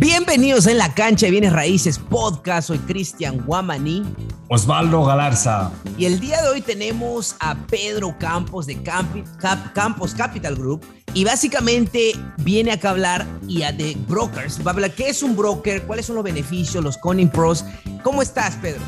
[0.00, 2.68] Bienvenidos en la cancha de Bienes Raíces Podcast.
[2.68, 4.04] Soy Cristian Guamaní.
[4.46, 5.72] Osvaldo Galarza.
[5.98, 10.86] Y el día de hoy tenemos a Pedro Campos de Campos Capital Group.
[11.14, 14.64] Y básicamente viene acá a hablar y a de brokers.
[14.64, 17.64] Va a hablar qué es un broker, cuáles son los beneficios, los conning pros.
[18.04, 18.82] ¿Cómo estás, Pedro?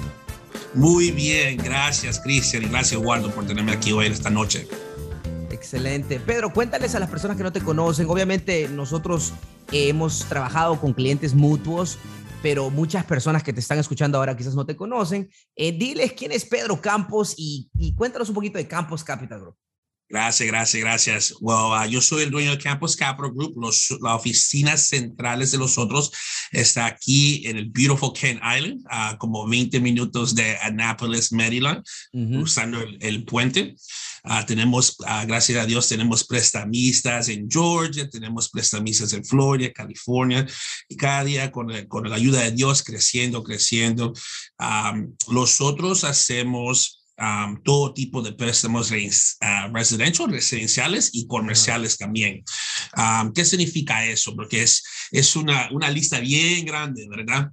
[0.74, 2.62] Muy bien, gracias, Cristian.
[2.62, 4.68] Y gracias, Waldo, por tenerme aquí hoy esta noche.
[5.60, 6.18] Excelente.
[6.18, 8.08] Pedro, cuéntales a las personas que no te conocen.
[8.08, 9.34] Obviamente nosotros
[9.70, 11.98] hemos trabajado con clientes mutuos,
[12.42, 15.28] pero muchas personas que te están escuchando ahora quizás no te conocen.
[15.54, 19.56] Eh, diles quién es Pedro Campos y, cuéntanos un poquito de Campos Capital Group.
[20.08, 21.34] Gracias, gracias, gracias.
[21.40, 23.52] Well, uh, yo soy el dueño de Campus Capital Group.
[23.60, 26.10] Los, las oficinas centrales de los otros
[26.52, 31.84] está aquí en el beautiful Kent Island, uh, como 20 minutos de Annapolis, Maryland,
[32.14, 33.76] usando el puente.
[34.24, 40.46] Ah, tenemos, ah, gracias a Dios, tenemos prestamistas en Georgia, tenemos prestamistas en Florida, California,
[40.88, 44.12] y cada día con, con la ayuda de Dios creciendo, creciendo.
[45.28, 47.00] nosotros hacemos
[47.64, 52.42] todo tipo de préstamos uh, residenciales y comerciales también.
[53.34, 54.34] ¿Qué significa eso?
[54.34, 57.50] Porque es, es una, una lista bien grande, ¿verdad?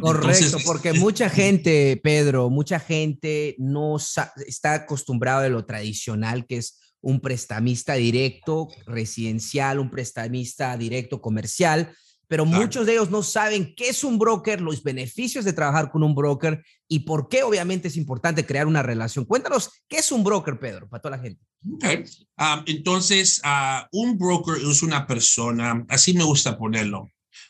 [0.00, 6.78] Correcto, porque mucha gente, Pedro, mucha gente no está acostumbrado a lo tradicional que es
[7.00, 11.92] un prestamista directo residencial, un prestamista directo comercial
[12.28, 16.02] pero muchos de ellos no saben qué es un broker, los beneficios de trabajar con
[16.02, 19.24] un broker y por qué obviamente es importante crear una relación.
[19.24, 21.40] Cuéntanos, ¿qué es un broker, Pedro, para toda la gente?
[21.76, 22.04] Okay.
[22.38, 27.08] Um, entonces, uh, un broker es una persona, así me gusta ponerlo.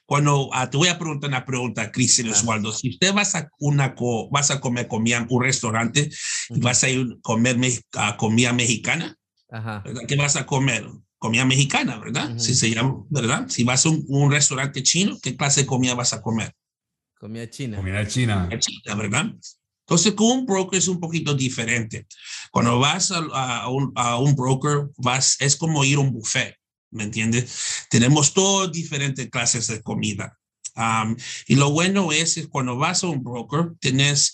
[0.09, 3.95] Cuando uh, te voy a preguntar una pregunta, Cristian Oswaldo, si usted vas a, una
[4.31, 6.09] vas a comer comida un restaurante
[6.49, 9.15] y vas a ir a comer uh, comida mexicana,
[10.09, 10.87] ¿qué vas a comer?
[11.19, 12.39] comida mexicana, ¿verdad?
[12.39, 13.49] Si se llama, ¿verdad?
[13.49, 16.55] Si vas a un, restaurante chino, ¿qué clase de comida vas a comer?
[17.19, 17.77] Comida china.
[17.77, 18.49] Comida china.
[18.59, 19.35] china, ¿verdad?
[19.81, 22.07] Entonces, con un broker es un poquito diferente.
[22.51, 26.58] Cuando vas a, un, a, un, broker, vas, es como ir a un buffet,
[26.91, 27.87] ¿me entiendes?
[27.91, 30.39] Tenemos todas diferentes clases de comida.
[31.47, 34.33] y lo bueno es, es cuando vas a un broker, tenés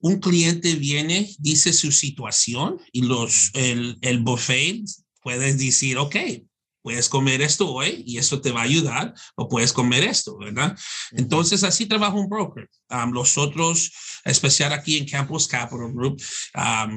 [0.00, 4.84] un cliente viene, dice su situación y los, el, el buffet
[5.22, 6.16] puedes decir, ok,
[6.86, 10.78] puedes comer esto hoy y eso te va a ayudar, o puedes comer esto, ¿verdad?
[11.10, 12.70] Entonces, así trabaja un broker.
[13.12, 13.90] nosotros,
[14.24, 16.22] especial aquí en Campus Capital Group,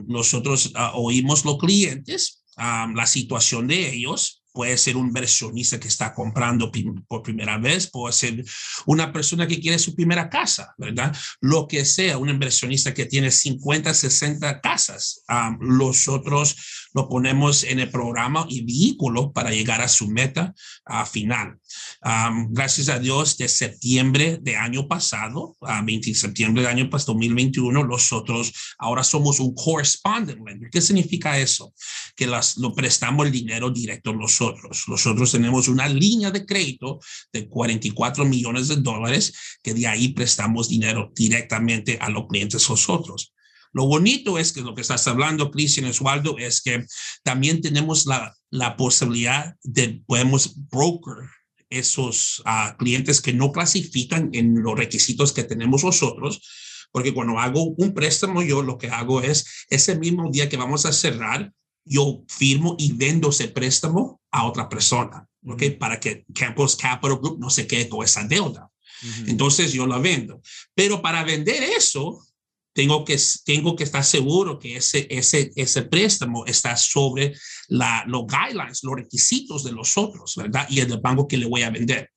[0.05, 6.13] nosotros ah, oímos los clientes, la situación de ellos, puede ser un inversionista que está
[6.13, 6.71] comprando
[7.07, 8.45] por primera vez, puede ser
[8.85, 11.15] una persona que quiere su primera casa, ¿verdad?
[11.41, 15.23] Lo que sea, un inversionista que tiene 50, 60 casas.
[15.59, 16.55] los otros
[16.93, 20.53] lo ponemos en el programa y vehículo para llegar a su meta
[21.11, 21.59] final.
[22.49, 27.13] gracias a Dios, de septiembre de año pasado, a 20 de septiembre de año pasado,
[27.13, 30.69] 2021, nosotros ahora somos un correspondent lender.
[30.71, 31.73] ¿Qué significa eso?
[32.15, 34.83] Que las, lo prestamos el dinero directo a nosotros.
[34.87, 36.99] Nosotros tenemos una línea de crédito
[37.31, 43.33] de 44 millones de dólares que de ahí prestamos dinero directamente a los clientes nosotros.
[43.71, 46.85] Lo bonito es que lo que estás hablando, Cristian Oswaldo, es que
[47.23, 51.29] también tenemos la, la posibilidad de, podemos broker
[51.69, 56.41] esos uh, clientes que no clasifican en los requisitos que tenemos nosotros,
[56.91, 60.85] porque cuando hago un préstamo, yo lo que hago es ese mismo día que vamos
[60.85, 61.53] a cerrar,
[61.89, 65.63] yo firmo y vendo ese préstamo a otra persona, ¿ok?
[65.79, 68.69] Para que Campus Capital Group no se quede con esa deuda.
[69.25, 70.41] Entonces yo la vendo.
[70.75, 72.21] Pero para vender eso,
[72.73, 77.33] tengo que, tengo que estar seguro que ese, ese, ese préstamo está sobre
[77.69, 80.67] la, los guidelines, los requisitos de los otros, ¿verdad?
[80.69, 82.11] Y el del banco que le voy a vender.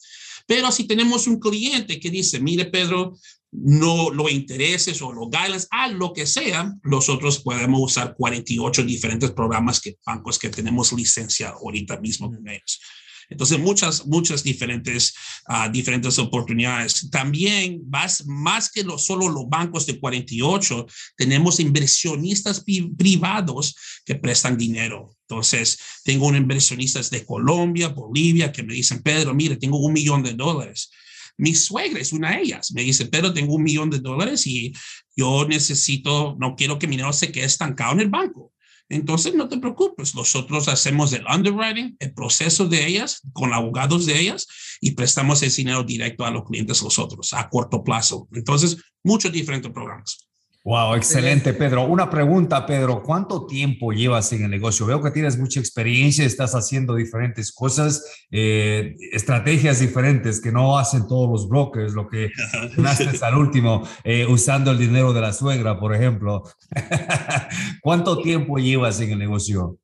[0.47, 3.17] Pero si tenemos un cliente que dice, mire, Pedro,
[3.53, 9.31] no lo intereses o los guidelines, a lo que sea, nosotros podemos usar 48 diferentes
[9.31, 12.81] programas que bancos que tenemos licencia ahorita mismo con ellos.
[13.29, 15.15] Entonces, muchas, muchas diferentes,
[15.49, 17.09] uh, diferentes oportunidades.
[17.11, 22.65] También, más, más que lo, solo los bancos de 48, tenemos inversionistas
[22.97, 23.75] privados
[24.05, 25.17] que prestan dinero.
[25.29, 30.23] Entonces, tengo un inversionistas de Colombia, Bolivia, que me dicen, Pedro, mire, tengo un millón
[30.23, 30.91] de dólares.
[31.37, 32.73] Mi suegra es una de ellas.
[32.73, 34.73] Me dice, Pedro, tengo un millón de dólares y
[35.17, 38.53] yo necesito, no quiero que mi dinero se quede estancado en el banco.
[38.89, 44.21] Entonces, no te preocupes, nosotros hacemos el underwriting, el proceso de ellas, con abogados de
[44.21, 44.47] ellas,
[44.83, 48.29] y prestamos ese dinero directo a los clientes nosotros, a corto plazo.
[48.33, 50.29] Entonces, muchos diferentes programas.
[50.65, 51.87] Wow, excelente, Pedro.
[51.87, 53.03] Una pregunta, Pedro.
[53.03, 54.87] ¿Cuánto tiempo llevas en el negocio?
[54.87, 61.09] Veo que tienes mucha experiencia, estás haciendo diferentes cosas, eh, estrategias diferentes que no hacen
[61.09, 62.31] todos los brokers, lo que
[62.77, 66.45] naces al último, eh, usando el dinero de la suegra, por ejemplo.
[67.83, 69.79] ¿Cuánto tiempo llevas en el negocio?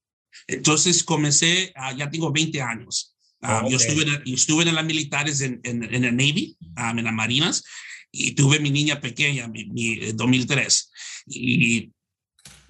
[0.47, 3.17] Entonces comencé, ah, ya tengo 20 años.
[3.43, 7.03] Ah, yo estuve en, estuve en las militares en, en, en el Navy, ah, en
[7.03, 7.65] las Marinas,
[8.11, 10.91] y tuve mi niña pequeña, mi, mi 2003,
[11.27, 11.91] y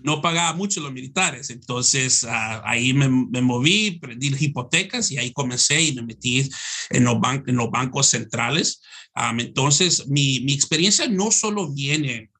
[0.00, 5.82] no pagaba mucho los militares, entonces ahí me, me, moví, prendí hipotecas y ahí comencé
[5.82, 6.48] y me metí
[6.90, 8.80] en los, en los bancos centrales
[9.38, 12.30] entonces, mi, mi, experiencia no solo viene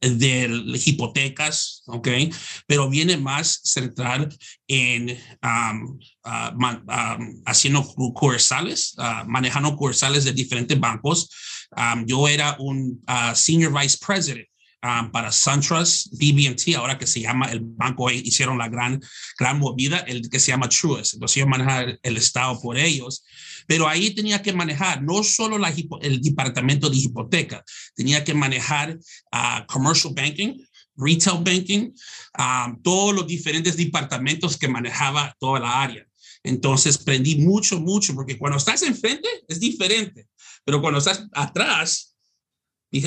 [0.00, 2.08] de hipotecas, ¿ok?
[2.66, 4.34] Pero viene más central
[4.66, 5.18] en
[7.44, 11.28] haciendo cursales, uh, manejando cursales de diferentes bancos.
[12.06, 14.46] Yo era un uh, senior vice president
[15.12, 19.00] para SunTrust, BB&T, ahora que se llama el banco, hicieron la gran,
[19.38, 21.14] gran movida, el que se llama Truist.
[21.14, 23.24] Entonces yo manejar el Estado por ellos.
[23.66, 25.72] Pero ahí tenía que manejar no solo la,
[26.02, 28.98] el departamento de hipoteca, tenía que manejar
[29.32, 30.62] uh, commercial banking,
[30.96, 31.92] retail banking,
[32.38, 36.06] um, todos los diferentes departamentos que manejaba toda la área.
[36.42, 40.26] Entonces aprendí mucho, mucho, porque cuando estás enfrente es diferente,
[40.64, 42.14] pero cuando estás atrás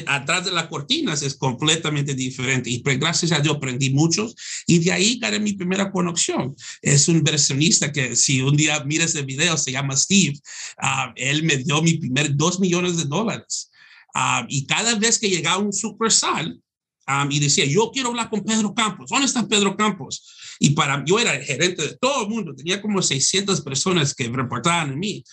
[0.07, 2.69] atrás de las cortinas es completamente diferente.
[2.69, 4.27] Y pues, gracias a Dios aprendí mucho.
[4.65, 6.55] Y de ahí cae mi primera conexión.
[6.81, 10.37] Es un inversionista que si un día miras el video, se llama Steve.
[10.81, 13.71] Uh, él me dio mi primer dos millones de dólares.
[14.13, 16.59] Uh, y cada vez que llegaba un sucursal
[17.07, 19.09] um, y decía, yo quiero hablar con Pedro Campos.
[19.09, 20.57] ¿Dónde está Pedro Campos?
[20.59, 22.53] Y para yo era el gerente de todo el mundo.
[22.55, 25.23] Tenía como 600 personas que reportaban en mí.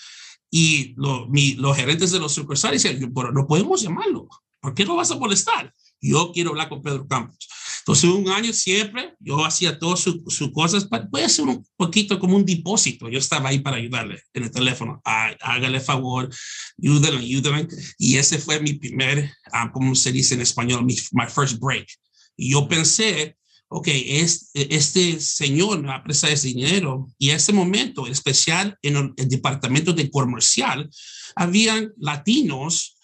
[0.56, 4.28] Y lo, mi, los gerentes de los sucursales decían, no podemos llamarlo.
[4.60, 5.74] ¿Por qué no vas a molestar?
[6.00, 7.48] Yo quiero hablar con Pedro Campos.
[7.80, 10.86] Entonces, un año siempre yo hacía todas sus su cosas.
[10.92, 13.08] A hacer un poquito como un depósito.
[13.08, 15.02] Yo estaba ahí para ayudarle en el teléfono.
[15.04, 16.30] hágale favor,
[16.80, 17.66] ayúdenle, ayúdenle.
[17.98, 21.88] Y ese fue mi primer, uh, como se dice en español, mi my first break.
[22.36, 23.36] Y yo pensé,
[23.76, 27.08] ok, este, este señor va a prestar ese dinero.
[27.18, 30.88] Y ese momento, en especial en el, el departamento de comercial,
[31.34, 32.94] habían latinos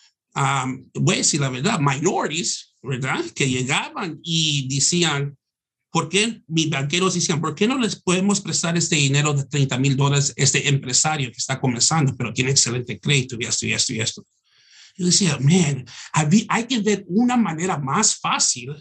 [0.94, 3.24] voy a decir la verdad, minorities, ¿verdad?
[3.34, 5.36] Que llegaban y decían,
[5.90, 9.78] ¿por qué mis banqueros decían, ¿por qué no les podemos prestar este dinero de 30
[9.78, 13.72] mil dólares a este empresario que está comenzando, pero tiene excelente crédito y esto y
[13.72, 14.24] esto y esto?
[14.96, 15.84] Yo decía, man,
[16.48, 18.74] hay que ver una manera más fácil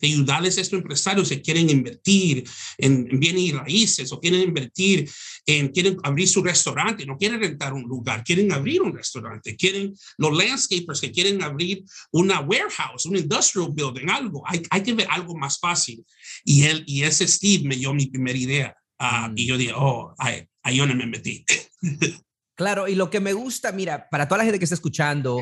[0.00, 2.44] de ayudarles a estos empresarios que quieren invertir
[2.78, 5.08] en, bienes y raíces o quieren invertir
[5.46, 9.94] en, quieren abrir su restaurante, no quieren rentar un lugar, quieren abrir un restaurante, quieren
[10.18, 14.42] los landscapers que quieren abrir una warehouse, un industrial building, algo.
[14.46, 16.04] Hay, hay que ver algo más fácil.
[16.44, 18.76] Y él, y ese Steve me dio mi primera idea.
[18.98, 21.44] Uh, Y yo dije, oh, ahí, ahí yo no me metí.
[22.60, 25.40] Claro, y lo que me gusta, mira, para toda la gente que está escuchando,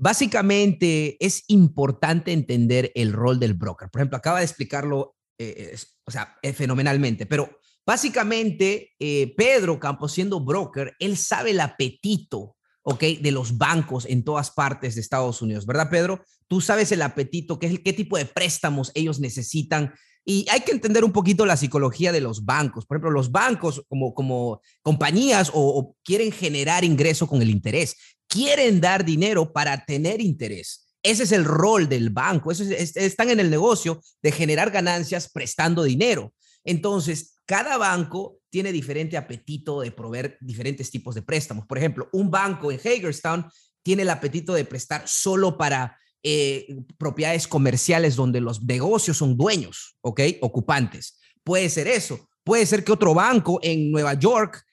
[0.00, 3.90] Básicamente es importante entender el rol del broker.
[3.90, 10.12] Por ejemplo, acaba de explicarlo, eh, o sea, eh, fenomenalmente, pero básicamente eh, Pedro Campos
[10.12, 13.02] siendo broker, él sabe el apetito, ¿ok?
[13.20, 16.22] De los bancos en todas partes de Estados Unidos, ¿verdad, Pedro?
[16.46, 19.92] Tú sabes el apetito, qué, qué tipo de préstamos ellos necesitan
[20.30, 22.84] y hay que entender un poquito la psicología de los bancos.
[22.84, 27.96] Por ejemplo, los bancos como, como compañías o, quieren generar ingreso con el interés
[28.28, 30.86] quieren dar dinero para tener interés.
[31.02, 32.52] Ese es el rol del banco.
[32.52, 36.34] Están en el negocio de generar ganancias prestando dinero.
[36.62, 41.64] Entonces, cada banco tiene diferente apetito de proveer diferentes tipos de préstamos.
[41.66, 43.50] Por ejemplo, un banco en Hagerstown
[43.82, 49.96] tiene el apetito de prestar solo para eh, propiedades comerciales donde los negocios son dueños,
[50.00, 50.20] ¿ok?
[50.40, 51.18] Ocupantes.
[51.44, 52.28] Puede ser eso.
[52.44, 54.64] Puede ser que otro banco en Nueva York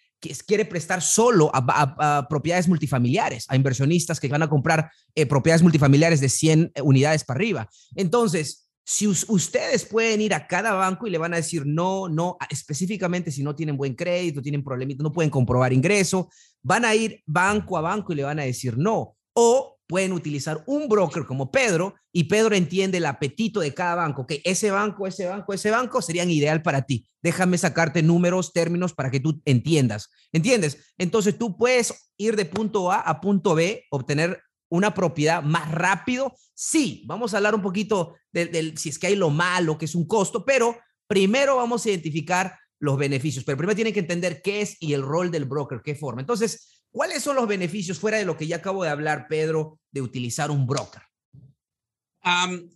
[0.47, 6.19] quiere prestar solo a, propiedades multifamiliares, a inversionistas que van a comprar eh, propiedades multifamiliares
[6.19, 7.69] de 100 eh, unidades para arriba.
[7.95, 12.37] Entonces, si ustedes pueden ir a cada banco y le van a decir no, no,
[12.49, 16.29] específicamente si no tienen buen crédito, tienen problemitas, no pueden comprobar ingreso,
[16.61, 19.15] van a ir banco a banco y le van a decir no.
[19.33, 24.25] O pueden utilizar un broker como Pedro y Pedro entiende el apetito de cada banco,
[24.25, 27.07] que ese banco, ese banco, ese banco serían ideal para ti.
[27.21, 30.09] Déjame sacarte números, términos para que tú entiendas.
[30.31, 30.93] ¿Entiendes?
[30.97, 36.33] Entonces tú puedes ir de punto A a punto B, obtener una propiedad más rápido.
[36.53, 39.95] Sí, vamos a hablar un poquito del si es que hay lo malo, que es
[39.95, 40.77] un costo, pero
[41.07, 45.01] primero vamos a identificar los beneficios, pero primero tienen que entender qué es y el
[45.01, 46.21] rol del broker, qué forma.
[46.21, 50.01] Entonces, ¿Cuáles son los beneficios fuera de lo que ya acabo de hablar, Pedro, de
[50.01, 51.01] utilizar un broker?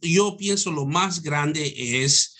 [0.01, 1.73] yo pienso lo más grande
[2.03, 2.35] es,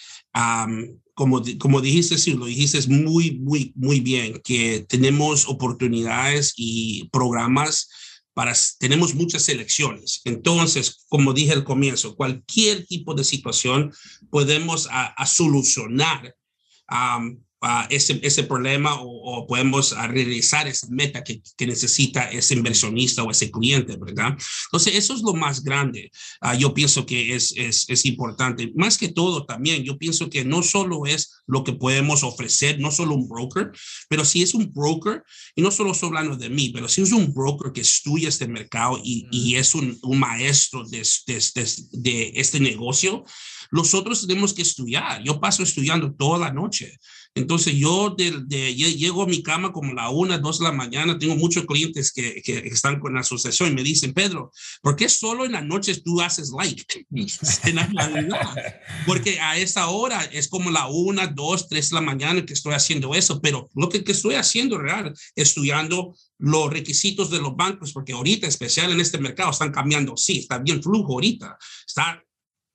[1.13, 7.89] como, como dijiste, sí, lo dijiste muy, muy, muy bien, que tenemos oportunidades y programas
[8.33, 10.19] para, tenemos muchas selecciones.
[10.25, 13.93] Entonces, como dije al comienzo, cualquier tipo de situación
[14.29, 16.35] podemos a, solucionar
[17.89, 23.51] ese, ese problema o, podemos realizar esa meta que, que, necesita ese inversionista o ese
[23.51, 24.37] cliente, ¿verdad?
[24.67, 26.11] Entonces, eso es lo más grande.
[26.41, 28.71] Ah, yo pienso que es, es, es, importante.
[28.75, 32.91] Más que todo, también, yo pienso que no solo es lo que podemos ofrecer, no
[32.91, 33.71] solo un broker,
[34.07, 35.23] pero si es un broker,
[35.55, 38.47] y no solo estoy hablando de mí, pero si es un broker que estudia este
[38.47, 43.25] mercado y, y es un, un maestro de, de, de, de este negocio,
[43.71, 45.21] nosotros tenemos que estudiar.
[45.23, 46.99] Yo paso estudiando toda la noche.
[47.35, 51.35] Entonces yo de, llego a mi cama como la una, dos de la mañana, tengo
[51.35, 55.45] muchos clientes que, que, están con la asociación y me dicen, Pedro, ¿por qué solo
[55.45, 57.05] en las noches tú haces like?
[57.63, 62.45] en la Porque a esa hora es como la una, dos, tres de la mañana
[62.45, 67.39] que estoy haciendo eso, pero lo que, que estoy haciendo real, estudiando los requisitos de
[67.39, 70.17] los bancos, porque ahorita, especial en este mercado, están cambiando.
[70.17, 72.23] Sí, está bien flujo ahorita, está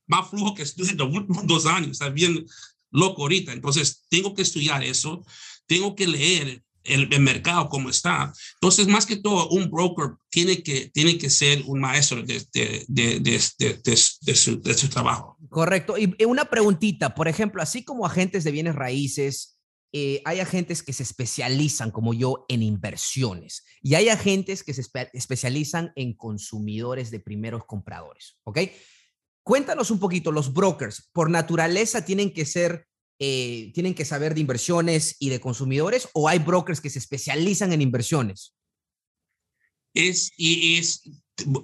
[0.07, 2.47] más flujo que estuve los últimos dos años, está bien
[2.91, 3.53] loco ahorita.
[3.53, 5.25] Entonces, tengo que estudiar eso,
[5.67, 8.33] tengo que leer el, mercado como está.
[8.55, 12.85] Entonces, más que todo, un broker tiene que, tiene que ser un maestro de, de,
[12.89, 13.97] de, de
[14.37, 15.39] su, su, trabajo.
[15.49, 15.97] Correcto.
[15.97, 19.55] Y una preguntita, por ejemplo, así como agentes de bienes raíces,
[19.97, 24.83] eh, hay agentes que se especializan, como yo, en inversiones y hay agentes que se
[25.13, 28.59] especializan en consumidores de primeros compradores, ¿ok?
[29.45, 32.87] Cuéntanos un poquito, los brokers, por naturaleza tienen que ser,
[33.19, 37.75] eh, tienen que saber de inversiones y de consumidores, o hay brokers que se especializan
[37.75, 38.55] en inversiones?
[39.93, 41.03] Es, y es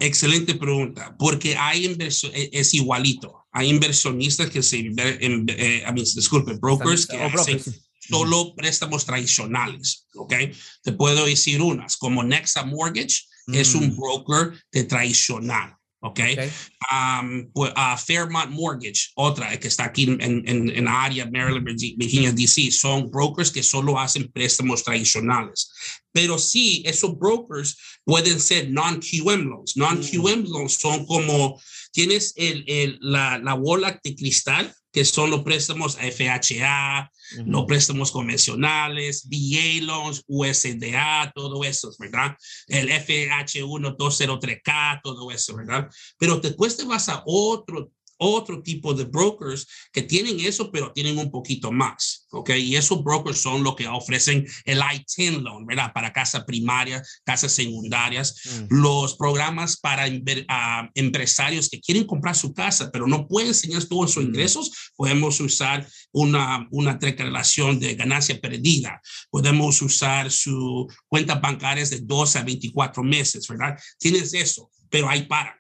[0.01, 3.47] excelente pregunta, porque hay inversión, e, es igualito.
[3.51, 5.85] Hay inversionistas que se, eh,
[6.15, 7.61] disculpe, brokers que hacen
[7.99, 10.35] solo préstamos tradicionales, ¿ok?
[10.83, 13.97] Te puedo decir unas, como Nexa Mortgage, es un mm.
[13.97, 15.80] broker de tradicional.
[16.03, 16.33] Okay.
[16.33, 16.51] ok.
[16.91, 21.65] Um, pues, uh, Fairmont Mortgage, otra que está aquí en, en, en, la área Maryland,
[21.99, 25.71] Virginia, DC, son brokers que solo hacen préstamos tradicionales.
[26.13, 29.77] Pero sí, esos brokers pueden ser non-QM loans.
[29.77, 30.51] Non-QM mm.
[30.51, 31.61] loans son como,
[31.93, 37.11] tienes el, el, la, la bola de cristal, que son los préstamos FHA,
[37.45, 42.35] no préstamos convencionales, VA loans, USDA, todo eso, ¿verdad?
[42.67, 45.91] El FH1203K, todo eso, ¿verdad?
[46.19, 51.19] Pero después te vas a otro otro tipo de brokers que tienen eso, pero tienen
[51.19, 52.51] un poquito más, ¿ok?
[52.51, 55.93] Y esos brokers son los que ofrecen el I-10 loan, ¿verdad?
[55.93, 58.75] Para casa primaria, casas secundarias, mm.
[58.75, 64.13] los programas para uh, empresarios que quieren comprar su casa, pero no pueden enseñar todos
[64.13, 64.27] sus mm.
[64.27, 69.01] ingresos, podemos usar una, una declaración de ganancia perdida,
[69.31, 73.79] podemos usar su cuenta bancarias de 12 a 24 meses, ¿verdad?
[73.99, 75.59] Tienes eso, pero ahí para,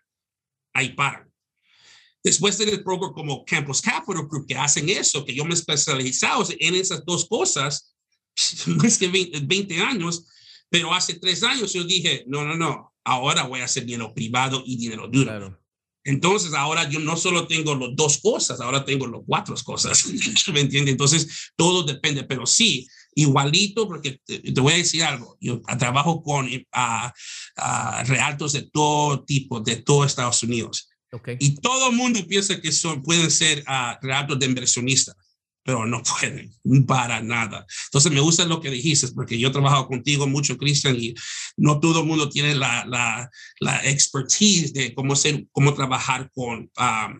[0.75, 1.30] ahí para.
[2.23, 6.47] Después del programa como Campus Capital Group que hacen eso, que yo me he especializado
[6.59, 7.95] en esas dos cosas,
[8.67, 10.27] más que 20, años,
[10.69, 14.63] pero hace tres años yo dije, no, no, no, ahora voy a hacer dinero privado
[14.65, 15.59] y dinero duro.
[16.05, 20.07] Entonces, ahora yo no solo tengo las dos cosas, ahora tengo las cuatro cosas,
[20.53, 20.93] ¿me entiendes?
[20.93, 26.49] Entonces, todo depende, pero sí, igualito, porque te, voy a decir algo, yo trabajo con
[26.73, 27.13] a,
[28.05, 30.90] realtos de todo tipo, de todo Estados Unidos.
[31.39, 35.17] Y todo el mundo piensa que son, pueden ser uh, de inversionistas,
[35.63, 36.53] pero no pueden,
[36.87, 37.67] para nada.
[37.87, 41.15] Entonces me gusta lo que dijiste, porque yo he trabajado contigo mucho, Cristian, y
[41.57, 46.71] no todo el mundo tiene la, la, la expertise de cómo, ser, cómo trabajar con
[46.77, 47.13] a,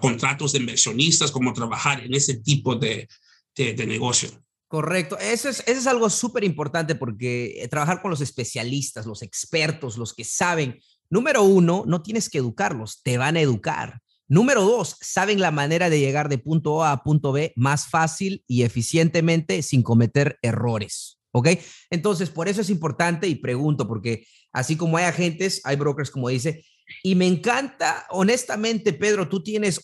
[0.00, 3.08] contratos de inversionistas, cómo trabajar en ese tipo de,
[3.54, 4.28] de, de negocio.
[4.66, 9.96] Correcto, eso es, eso es algo súper importante porque trabajar con los especialistas, los expertos,
[9.96, 10.80] los que saben
[11.10, 14.00] Número uno, no tienes que educarlos, te van a educar.
[14.28, 18.44] Número dos, saben la manera de llegar de punto A a punto B más fácil
[18.46, 21.18] y eficientemente sin cometer errores.
[21.32, 21.48] ¿Ok?
[21.90, 26.28] Entonces, por eso es importante y pregunto, porque así como hay agentes, hay brokers, como
[26.28, 26.64] dice,
[27.02, 29.80] y me encanta, honestamente, Pedro, tú tienes,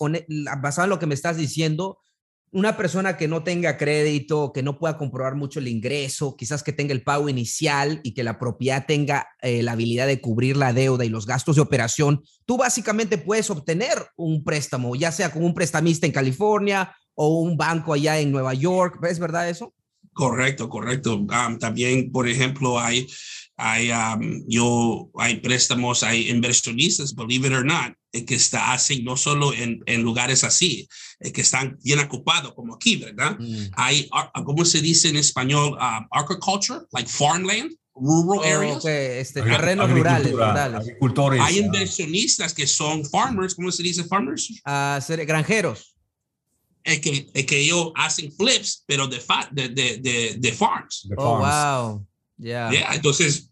[0.60, 1.98] basado en lo que me estás diciendo,
[2.52, 6.72] una persona que no tenga crédito, que no pueda comprobar mucho el ingreso, quizás que
[6.72, 10.72] tenga el pago inicial y que la propiedad tenga eh, la habilidad de cubrir la
[10.72, 15.44] deuda y los gastos de operación, tú básicamente puedes obtener un préstamo, ya sea con
[15.44, 19.04] un prestamista en California o un banco allá en Nueva York.
[19.04, 19.74] ¿Es verdad eso?
[20.12, 21.26] Correcto, correcto.
[21.60, 23.06] también, por ejemplo, hay
[23.56, 29.16] hay, um, yo, hay préstamos, hay inversionistas, believe it or not, que está hacen no
[29.16, 30.88] solo en, en lugares así,
[31.32, 33.36] que están bien ocupados, como aquí, ¿verdad?
[33.38, 33.70] Mm.
[33.76, 34.08] Hay,
[34.44, 35.72] ¿cómo se dice en español?
[35.80, 38.84] Um, agriculture, like farmland, rural oh, areas.
[38.84, 41.40] Este, terrenos rurales, Agricultores.
[41.42, 44.50] Hay inversionistas que son farmers, ¿cómo se dice farmers?
[44.66, 45.94] Uh, granjeros.
[46.84, 49.20] Es que, es que ellos hacen flips, pero de,
[49.50, 51.08] de, de, de, farms.
[51.16, 52.06] Oh, wow.
[52.38, 52.70] Yeah.
[52.70, 52.94] yeah.
[52.94, 53.50] Entonces,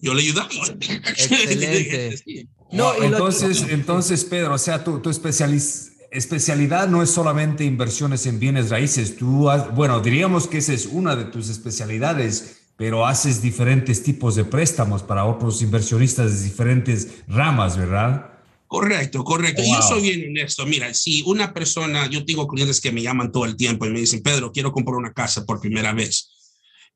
[0.00, 0.22] yo le.
[0.28, 2.18] Excelente.
[2.72, 8.70] no, entonces, entonces, Pedro, o sea, tu, tu especialidad no es solamente inversiones en bienes
[8.70, 9.16] raíces.
[9.16, 14.44] Tú, bueno, diríamos que esa es una de tus especialidades, pero haces diferentes tipos de
[14.44, 18.26] préstamos para otros inversionistas de diferentes ramas, ¿verdad?
[18.66, 19.62] Correcto, correcto.
[19.62, 20.64] Yo soy bien honesto.
[20.64, 23.98] Mira, si una persona, yo tengo clientes que me llaman todo el tiempo y me
[23.98, 26.30] dicen, Pedro, quiero comprar una casa por primera vez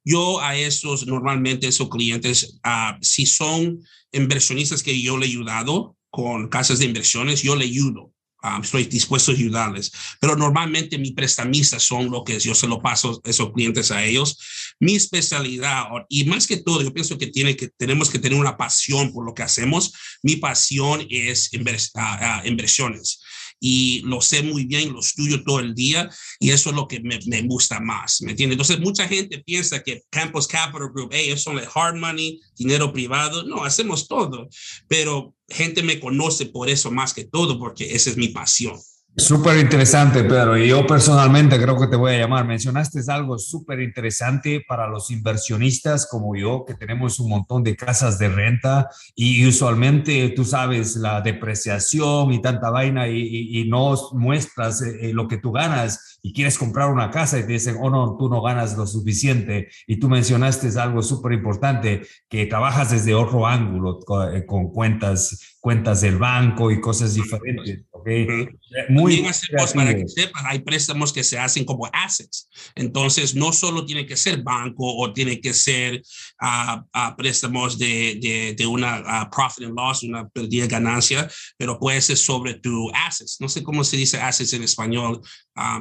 [0.05, 3.81] yo a esos, normalmente esos clientes, uh, si son
[4.13, 8.13] inversionistas que yo le he ayudado con casas de inversiones, yo le ayudo.
[8.43, 12.83] Uh, estoy dispuesto a ayudarles, pero normalmente mis prestamistas son lo que yo se lo
[12.83, 14.39] paso esos clientes a ellos.
[14.79, 18.59] Mi especialidad, y más que todo, yo pienso que, tiene que tenemos que tener una
[18.59, 19.95] pasión por lo que hacemos.
[20.23, 23.21] Mi pasión es uh, inversiones
[23.61, 27.01] y lo sé muy bien, lo estudio todo el día y eso es lo que
[27.01, 28.55] me, me gusta más, ¿me entiendes?
[28.55, 33.45] Entonces, mucha gente piensa que Campus Capital Group, hey, eso es hard money, dinero privado.
[33.45, 34.49] No, hacemos todo,
[34.89, 38.79] pero gente me conoce por eso más que todo, porque esa es mi pasión.
[39.17, 40.59] Súper interesante, Pedro.
[40.59, 42.45] Y yo personalmente creo que te voy a llamar.
[42.47, 48.19] Mencionaste algo súper interesante para los inversionistas como yo, que tenemos un montón de casas
[48.19, 54.83] de renta y usualmente tú sabes la depreciación y tanta vaina y, y, no muestras
[54.83, 58.17] eh, lo que tú ganas y quieres comprar una casa y te dicen, oh no,
[58.19, 59.69] tú no ganas lo suficiente.
[59.87, 65.57] Y tú mencionaste algo súper importante, que trabajas desde otro ángulo con, eh, con cuentas,
[65.61, 67.85] cuentas del banco y cosas diferentes.
[68.05, 68.49] ¿Okay?
[68.89, 72.49] Muy hacemos, para que sepan, hay préstamos que se hacen como assets.
[72.75, 76.03] Entonces, no solo tiene que ser banco o tiene que ser
[76.43, 81.79] uh, préstamos de, de, de una uh, profit and loss, una pérdida de ganancia, pero
[81.79, 83.37] puede ser sobre tu assets.
[83.41, 85.21] No sé cómo se dice assets en español,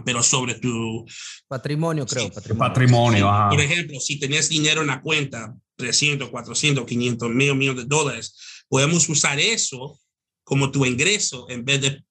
[0.06, 1.06] pero sobre tu
[1.48, 2.32] patrimonio, creo.
[2.32, 2.68] patrimonio.
[2.68, 7.90] patrimonio Por ejemplo, si tenés dinero en la cuenta, 300, 400, 500 mil millones de
[7.90, 10.00] dólares, podemos usar eso
[10.44, 12.04] como tu ingreso en vez de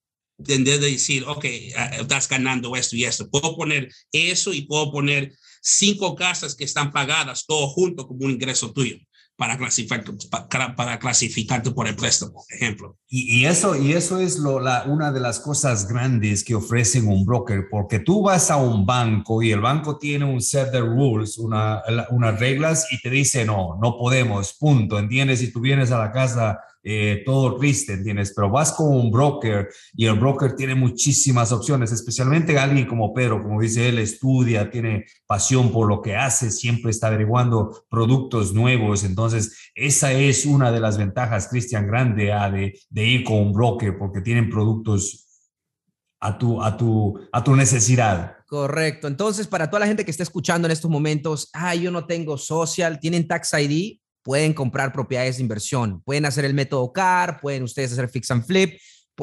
[0.45, 1.45] de decir, ok,
[1.77, 3.29] ah, estás ganando esto y esto.
[3.31, 8.33] Puedo poner eso y puedo poner cinco casas que están pagadas todo junto como un
[8.33, 8.97] ingreso tuyo
[9.37, 10.05] para, clasificar,
[10.77, 12.99] para, clasificarte por el préstamo, ejemplo.
[13.09, 17.09] Y, y, eso, y eso es lo, la, una de las cosas grandes que ofrecen
[17.09, 20.81] un broker, porque tú vas a un banco y el banco tiene un set de
[20.81, 25.41] rules, una, unas reglas y te dice, no, no podemos, punto, ¿entiendes?
[25.41, 28.33] Si tú vienes a la casa eh, todo triste, ¿entiendes?
[28.35, 33.43] Pero vas con un broker y el broker tiene muchísimas opciones, especialmente alguien como Pedro,
[33.43, 39.05] como dice él, estudia, tiene pasión por lo que hace, siempre está averiguando productos nuevos.
[39.05, 43.53] Entonces, esa es una de las ventajas, Cristian, grande ah, de, de ir con un
[43.53, 45.29] broker porque tienen productos
[46.23, 48.37] a tu, a tu, a tu necesidad.
[48.47, 49.09] Correcto.
[49.09, 52.39] Entonces, para toda la gente que está escuchando en estos momentos, ah, yo no tengo
[52.39, 57.63] social, tienen Tax ID, pueden comprar propiedades de inversión, pueden hacer el método CAR, pueden
[57.63, 58.79] ustedes hacer fix and flip,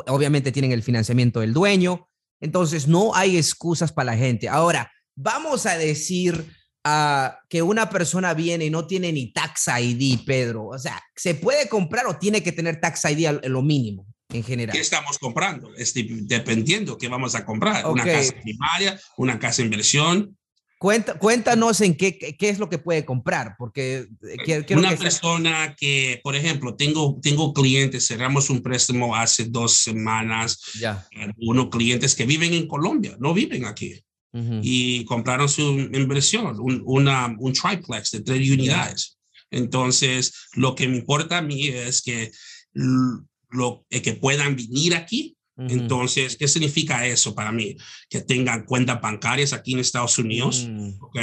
[0.07, 2.07] obviamente tienen el financiamiento del dueño,
[2.41, 4.47] entonces no hay excusas para la gente.
[4.47, 6.45] Ahora, vamos a decir
[6.85, 11.35] uh, que una persona viene y no tiene ni tax ID, Pedro, o sea, ¿se
[11.35, 14.05] puede comprar o tiene que tener tax ID lo mínimo?
[14.31, 14.75] En general.
[14.75, 15.71] ¿Qué estamos comprando?
[15.73, 17.83] dependiendo qué vamos a comprar.
[17.87, 20.37] Una casa primaria, una casa inversión,
[20.79, 24.07] cuéntanos en qué, qué es lo que puede comprar, porque
[24.47, 30.57] eh, una persona que, por ejemplo, tengo, tengo clientes, cerramos un préstamo hace dos semanas,
[30.79, 31.05] ya.
[31.37, 34.01] unos clientes que viven en Colombia, no viven aquí,
[34.61, 35.61] y compraron su
[35.91, 39.17] inversión, un, una, un triplex de tres unidades.
[39.51, 42.31] Entonces, lo que me importa a mí es que,
[42.73, 45.35] lo, eh, que puedan venir aquí
[45.67, 47.75] entonces, ¿qué significa eso para mí?
[48.09, 51.03] Que tengan cuentas bancarias aquí en Estados Unidos, mm.
[51.03, 51.19] ¿ok?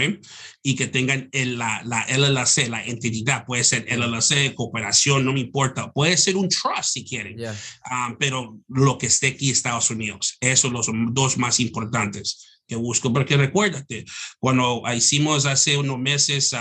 [0.62, 5.40] Y que tengan el, la, la LLC, la entidad, puede ser LLC, cooperación, no me
[5.40, 7.37] importa, puede ser un trust si quieren,
[7.85, 12.61] ah, pero lo que esté aquí en Estados Unidos, esos son los dos más importantes
[12.66, 14.05] que busco, porque recuérdate,
[14.38, 16.53] cuando hicimos hace unos meses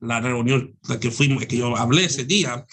[0.00, 2.66] la reunión la que fuimos, que yo hablé ese día,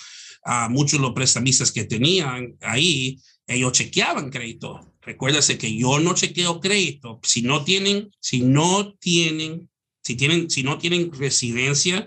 [0.43, 4.93] a muchos de los prestamistas que tenían ahí, ellos chequeaban crédito.
[5.01, 7.19] Recuérdase que yo no chequeo crédito.
[7.23, 9.69] Si no tienen, si no tienen,
[10.03, 12.05] si tienen, si no tienen residencia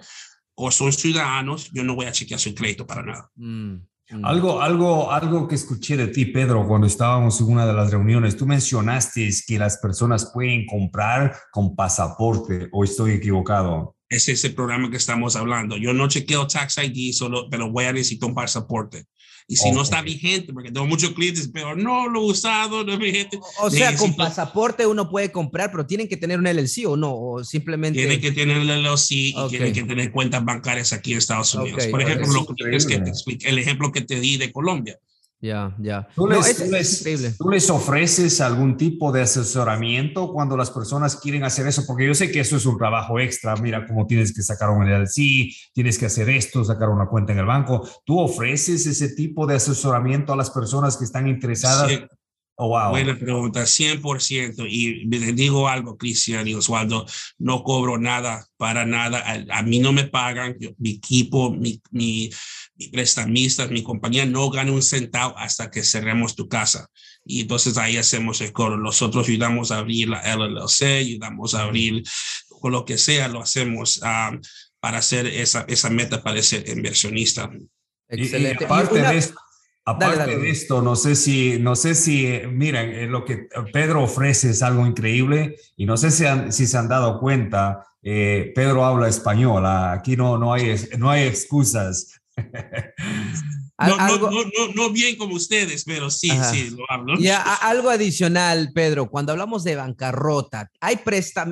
[0.54, 3.30] o son ciudadanos, yo no voy a chequear su crédito para nada.
[3.36, 3.76] Mm,
[4.10, 4.24] mm.
[4.24, 8.36] Algo, algo, algo que escuché de ti, Pedro, cuando estábamos en una de las reuniones,
[8.36, 13.96] tú mencionaste que las personas pueden comprar con pasaporte, o estoy equivocado.
[14.10, 15.78] Es ese programa que estamos hablando.
[15.78, 19.06] Yo no chequeo Tax ID, solo, pero voy a necesitar un pasaporte.
[19.50, 22.92] Y si no está vigente, porque tengo muchos clientes, pero no lo he usado, no
[22.92, 23.40] es vigente.
[23.60, 27.12] O, sea, con pasaporte uno puede comprar, pero tienen que tener un LLC o no,
[27.12, 27.98] o simplemente.
[27.98, 31.84] Tienen que tener un LLC y tienen que tener cuentas bancarias aquí en Estados Unidos.
[31.88, 35.00] Por ejemplo, lo que te explique, el ejemplo que te di de Colombia.
[35.42, 36.06] Ya, ya.
[36.14, 41.84] ¿Tú, les, ofreces algún tipo de asesoramiento cuando las personas quieren hacer eso?
[41.86, 43.56] Porque yo sé que eso es un trabajo extra.
[43.56, 47.38] Mira cómo tienes que sacar un LLC, tienes que hacer esto, sacar una cuenta en
[47.38, 47.88] el banco.
[48.04, 51.90] ¿Tú ofreces ese tipo de asesoramiento a las personas que están interesadas?
[52.62, 52.90] Oh, wow.
[52.90, 54.66] Buena pregunta, 100%.
[54.68, 57.06] Y les digo algo, Cristian y Osvaldo,
[57.38, 59.24] no cobro nada, para nada.
[59.50, 62.28] A, mí no me pagan, mi equipo, mi, mi,
[62.74, 66.86] mi prestamista, mi compañía no gana un centavo hasta que cerremos tu casa.
[67.24, 68.76] Y entonces ahí hacemos el coro.
[68.76, 72.02] Nosotros ayudamos a abrir la LLC, ayudamos a abrir
[72.60, 74.38] con lo que sea, lo hacemos ah,
[74.80, 77.50] para hacer esa, esa meta para ser inversionista.
[78.06, 78.66] Excelente.
[78.66, 79.34] aparte de esto,
[79.84, 84.50] Aparte de esto, no sé si, no sé si, miren, eh, lo que Pedro ofrece
[84.50, 89.08] es algo increíble y no sé si, si se han dado cuenta, eh, Pedro habla
[89.08, 92.20] español, aquí no, no, hay, no hay excusas.
[93.86, 97.18] No, no, no, no, bien como ustedes, pero sí, sí, lo hablo.
[97.18, 101.00] Ya, algo adicional, Pedro, cuando hablamos de bancarrota, hay,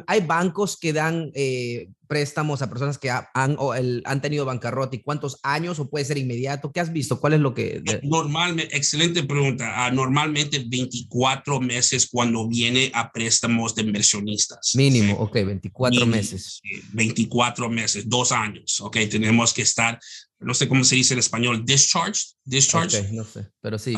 [0.06, 3.56] hay bancos que dan eh, préstamos a personas que han,
[4.04, 6.72] han tenido bancarrota y cuántos años o puede ser inmediato?
[6.72, 7.20] ¿Qué has visto?
[7.20, 7.82] ¿Cuál es lo que...?
[8.02, 9.86] Normalmente, excelente pregunta.
[9.86, 14.72] Ah, normalmente 24 meses cuando viene a préstamos de inversionistas.
[14.74, 16.60] Mínimo, ok, 24 meses.
[16.92, 18.96] 24 meses, dos años, ok.
[19.10, 20.00] Tenemos que estar,
[20.40, 23.10] no sé cómo se dice en español, discharged, discharged.
[23.10, 23.94] no sé, pero sí.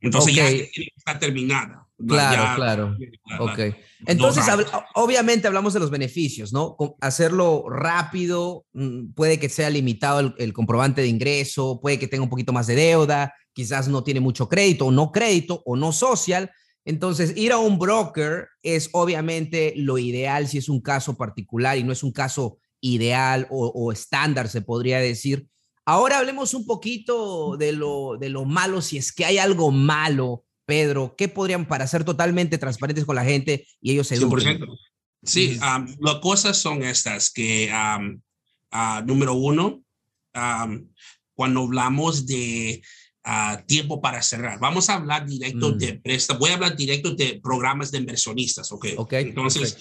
[0.00, 1.86] entonces ya está terminada.
[2.06, 2.96] Claro, claro.
[3.40, 3.74] Ok.
[4.06, 4.44] Entonces,
[4.94, 6.76] obviamente hablamos de los beneficios, ¿no?
[7.00, 12.28] Hacerlo rápido, mm, puede que sea limitado el, comprobante de ingreso, puede que tenga un
[12.28, 16.50] poquito más de deuda, quizás no tiene mucho crédito o no crédito o no social.
[16.84, 21.82] Entonces, ir a un broker es obviamente lo ideal si es un caso particular y
[21.82, 25.48] no es un caso ideal o, o estándar, se podría decir.
[25.86, 30.46] Ahora hablemos un poquito de lo, de lo malo, si es que hay algo malo
[30.66, 34.66] Pedro, ¿qué podrían para ser totalmente transparentes con la gente y ellos se eduquen?
[35.22, 35.58] Sí,
[36.00, 39.82] las cosas son estas, que ah, número uno,
[41.34, 42.82] cuando hablamos de
[43.24, 46.02] ah, tiempo para cerrar, vamos a hablar directo de mm.
[46.02, 48.86] préstamo, voy a hablar directo de programas de inversionistas, ¿ok?
[48.96, 49.78] Ok, Entonces,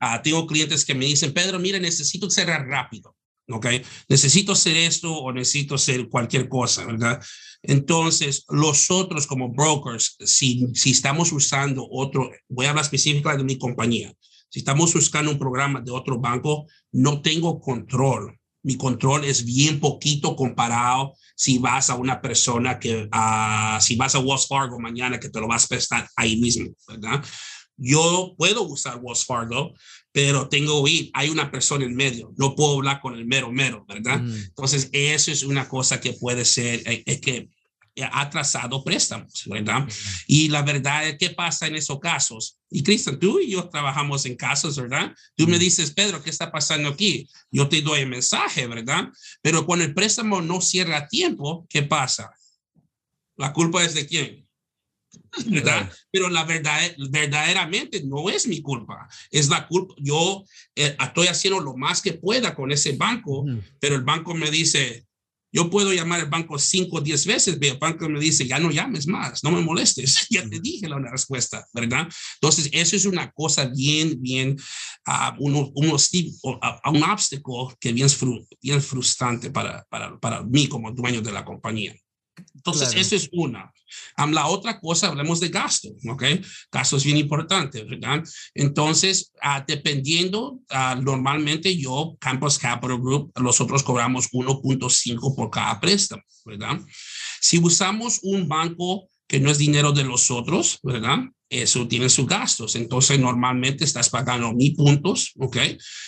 [0.00, 3.16] ah, tengo clientes que me dicen, Pedro, mira, necesito cerrar rápido,
[3.48, 3.66] ¿ok?
[4.08, 7.22] Necesito hacer esto o necesito hacer cualquier cosa, ¿verdad?
[7.62, 13.54] Entonces, los otros como brokers, si, si estamos usando otro, voy a hablar específicamente de
[13.54, 14.12] mi compañía,
[14.48, 18.38] si estamos buscando un programa de otro banco, no tengo control.
[18.62, 24.14] Mi control es bien poquito comparado si vas a una persona que, uh, si vas
[24.14, 27.24] a Wells Fargo mañana que te lo vas a prestar ahí mismo, ¿verdad?
[27.76, 29.74] Yo puedo usar Wells Fargo,
[30.16, 33.84] pero tengo ir, hay una persona en medio, no puedo hablar con el mero mero,
[33.86, 34.22] ¿verdad?
[34.22, 34.34] Mm.
[34.34, 37.50] Entonces, eso es una cosa que puede ser, eh, es que
[38.00, 39.86] ha trazado préstamos, ¿verdad?
[40.26, 42.56] Y la verdad es que pasa en esos casos.
[42.70, 45.14] Y Cristian, tú y yo trabajamos en casos, ¿verdad?
[45.34, 47.28] Tú me dices, Pedro, ¿qué está pasando aquí?
[47.50, 49.10] Yo te doy el mensaje, ¿verdad?
[49.42, 52.30] Pero cuando el préstamo no cierra a tiempo, ¿qué pasa?
[53.36, 54.45] La culpa es de quién?
[55.46, 55.90] ¿Verdad?
[56.10, 59.94] Pero la verdad, verdaderamente no es mi culpa, es la culpa.
[59.98, 63.44] Yo eh, estoy haciendo lo más que pueda con ese banco,
[63.80, 65.06] pero el banco me dice,
[65.56, 68.58] yo puedo llamar al banco cinco o diez veces, pero el banco me dice, ya
[68.58, 72.08] no llames más, no me molestes, ya te dije la respuesta, ¿verdad?
[72.34, 74.56] Entonces, eso es una cosa bien, bien,
[75.06, 75.96] uh, uno, uno,
[76.84, 78.08] un obstáculo que bien,
[78.60, 81.94] bien frustrante para, para, para mí como dueño de la compañía.
[82.54, 83.72] Entonces, eso es una.
[84.16, 86.24] la otra cosa, hablemos de gasto, ¿ok?
[86.72, 88.24] Gasto es bien importante, ¿verdad?
[88.54, 96.22] Entonces, uh, dependiendo, uh, normalmente yo, Campus Capital Group, nosotros cobramos 1.5 por cada préstamo,
[96.44, 96.80] ¿verdad?
[97.40, 101.18] Si usamos un banco que no es dinero de los otros, ¿verdad?
[101.48, 102.74] Eso tiene sus gastos.
[102.76, 105.56] Entonces, normalmente estás pagando mil puntos, ¿ok?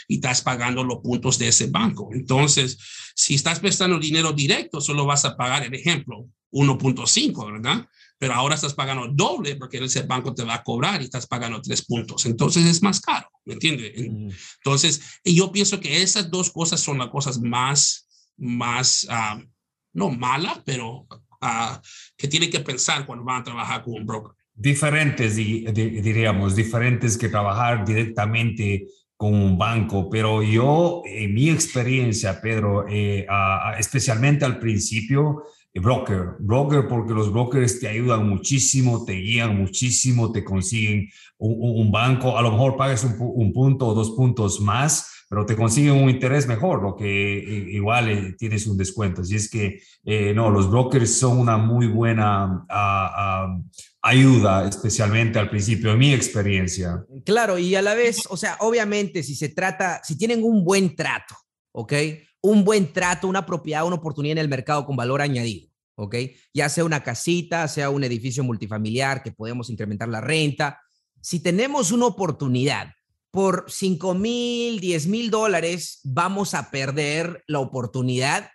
[0.09, 2.11] Y estás pagando los puntos de ese banco.
[2.13, 2.79] Entonces,
[3.15, 7.87] si estás prestando dinero directo, solo vas a pagar, el ejemplo, 1.5, ¿verdad?
[8.19, 11.63] pero ahora estás pagando doble porque ese banco te va a cobrar y estás pagando
[11.63, 12.27] tres puntos.
[12.27, 13.93] Entonces es más caro, ¿me entiendes?
[13.97, 19.41] Entonces, yo pienso que esas dos cosas son las cosas más, más, ah,
[19.93, 21.07] no malas, pero
[21.41, 21.79] uh,
[22.17, 24.33] que tienen que pensar cuando van a trabajar con un broker.
[24.61, 32.85] Diferentes, diríamos, diferentes que trabajar directamente con un banco, pero yo, en mi experiencia, Pedro,
[32.89, 33.25] eh,
[33.79, 35.45] especialmente al principio,
[35.75, 42.37] broker, broker porque los brokers te ayudan muchísimo, te guían muchísimo, te consiguen un, banco,
[42.37, 46.49] a lo mejor pagues un, punto o dos puntos más, pero te consiguen un interés
[46.49, 49.21] mejor, lo que eh, igual eh, tienes un descuento.
[49.21, 53.13] Así es que, eh, no, los brokers son una muy buena ah,
[53.49, 53.61] ah,
[54.09, 57.05] ayuda, especialmente al principio, de mi experiencia.
[57.25, 60.97] Claro, y a la vez, o sea, obviamente, si se trata, si tienen un buen
[60.97, 61.35] trato,
[61.73, 61.93] ¿ok?
[62.41, 65.69] Un buen trato, una propiedad, una oportunidad en el mercado con valor añadido
[65.99, 66.15] ¿ok?
[66.55, 70.81] Ya sea una casita, sea un edificio multifamiliar que podemos incrementar la renta.
[71.21, 72.93] Si tenemos una oportunidad
[73.33, 78.49] por 5 mil, 10 mil dólares, vamos a perder la oportunidad.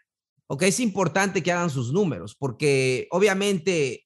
[0.47, 0.63] ¿Ok?
[0.63, 4.05] Es importante que hagan sus números porque obviamente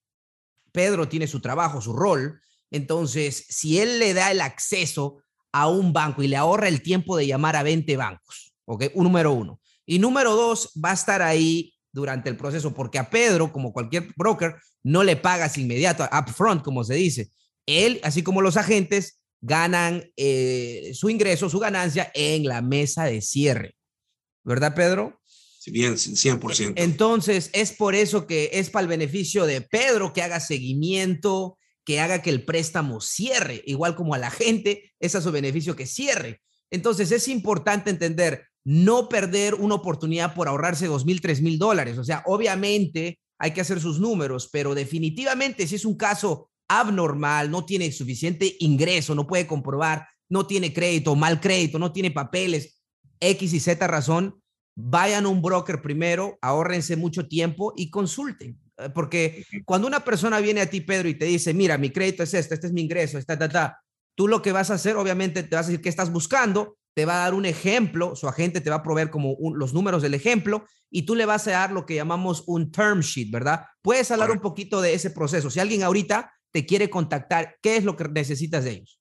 [0.77, 2.39] Pedro tiene su trabajo, su rol.
[2.69, 7.17] Entonces, si él le da el acceso a un banco y le ahorra el tiempo
[7.17, 8.91] de llamar a 20 bancos, ¿ok?
[8.93, 9.59] Un número uno.
[9.87, 14.13] Y número dos, va a estar ahí durante el proceso, porque a Pedro, como cualquier
[14.15, 17.31] broker, no le pagas inmediato, upfront, como se dice.
[17.65, 23.23] Él, así como los agentes, ganan eh, su ingreso, su ganancia en la mesa de
[23.23, 23.75] cierre.
[24.43, 25.19] ¿Verdad, Pedro?
[25.71, 26.73] Bien, 100%.
[26.77, 31.99] Entonces, es por eso que es para el beneficio de Pedro que haga seguimiento, que
[31.99, 35.85] haga que el préstamo cierre, igual como a la gente, es a su beneficio que
[35.85, 36.41] cierre.
[36.71, 41.97] Entonces, es importante entender no perder una oportunidad por ahorrarse dos mil, tres mil dólares.
[41.97, 47.49] O sea, obviamente hay que hacer sus números, pero definitivamente si es un caso abnormal,
[47.49, 52.81] no tiene suficiente ingreso, no puede comprobar, no tiene crédito, mal crédito, no tiene papeles,
[53.21, 54.41] X y Z razón,
[54.79, 58.59] vayan a un broker primero, ahórrense mucho tiempo y consulten.
[58.77, 62.23] Eh, porque cuando una persona viene a ti, Pedro, y te dice, mira, mi crédito
[62.23, 63.81] es este, este es mi ingreso, está, está,
[64.15, 67.05] tú lo que vas a hacer, obviamente, te vas a decir qué estás buscando te
[67.05, 70.15] va a dar un ejemplo, su agente te va a proveer como los números del
[70.15, 73.65] ejemplo y tú le vas a dar lo que llamamos un term sheet, ¿verdad?
[73.83, 75.51] Puedes hablar un poquito de ese proceso.
[75.51, 78.99] Si alguien ahorita te quiere contactar, ¿qué es lo que necesitas de ellos?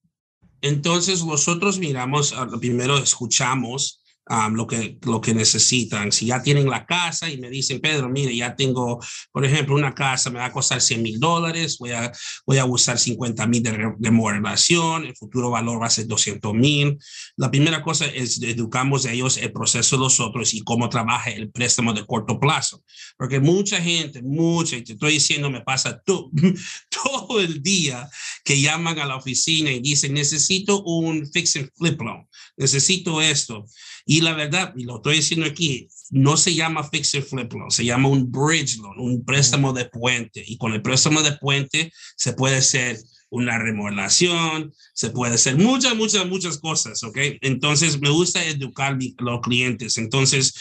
[0.60, 4.04] Entonces, nosotros miramos, ah, primero escuchamos
[4.52, 6.10] lo, que, lo que necesitan.
[6.10, 8.98] Si ya tienen la casa y me dicen, Pedro, mire, ya tengo,
[9.32, 12.10] por ejemplo, una casa me va a costar 100 mil dólares, voy a,
[12.44, 16.98] voy a usar 50 mil de remodelación, el futuro valor va a ser 200 mil.
[17.36, 21.30] La primera cosa es educamos a ellos el proceso de los otros y cómo trabaja
[21.30, 22.82] el préstamo de corto plazo.
[23.16, 26.30] Porque mucha gente, mucha, te estoy diciendo, me pasa todo,
[26.88, 28.08] todo el día
[28.44, 33.66] que llaman a la oficina y dicen, necesito un fix and flip loan, necesito esto.
[34.08, 37.84] Y la verdad, y lo estoy diciendo aquí, no se llama fixer flip loan, se
[37.84, 40.44] llama un bridge loan, un préstamo de puente.
[40.46, 42.98] Y con el préstamo de puente se puede hacer
[43.30, 47.18] una remodelación, se puede hacer muchas, muchas, muchas cosas, ¿ok?
[47.40, 49.98] Entonces, me gusta educar a los clientes.
[49.98, 50.54] Entonces,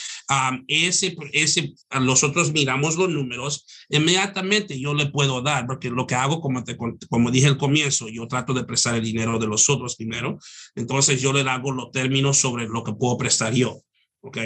[0.67, 6.41] ese, ese, nosotros miramos los números, inmediatamente yo le puedo dar, porque lo que hago,
[6.41, 9.95] como, te, como dije al comienzo, yo trato de prestar el dinero de los otros
[9.95, 10.37] primero,
[10.75, 13.81] entonces yo le hago los términos sobre lo que puedo prestar yo,
[14.21, 14.37] ¿ok?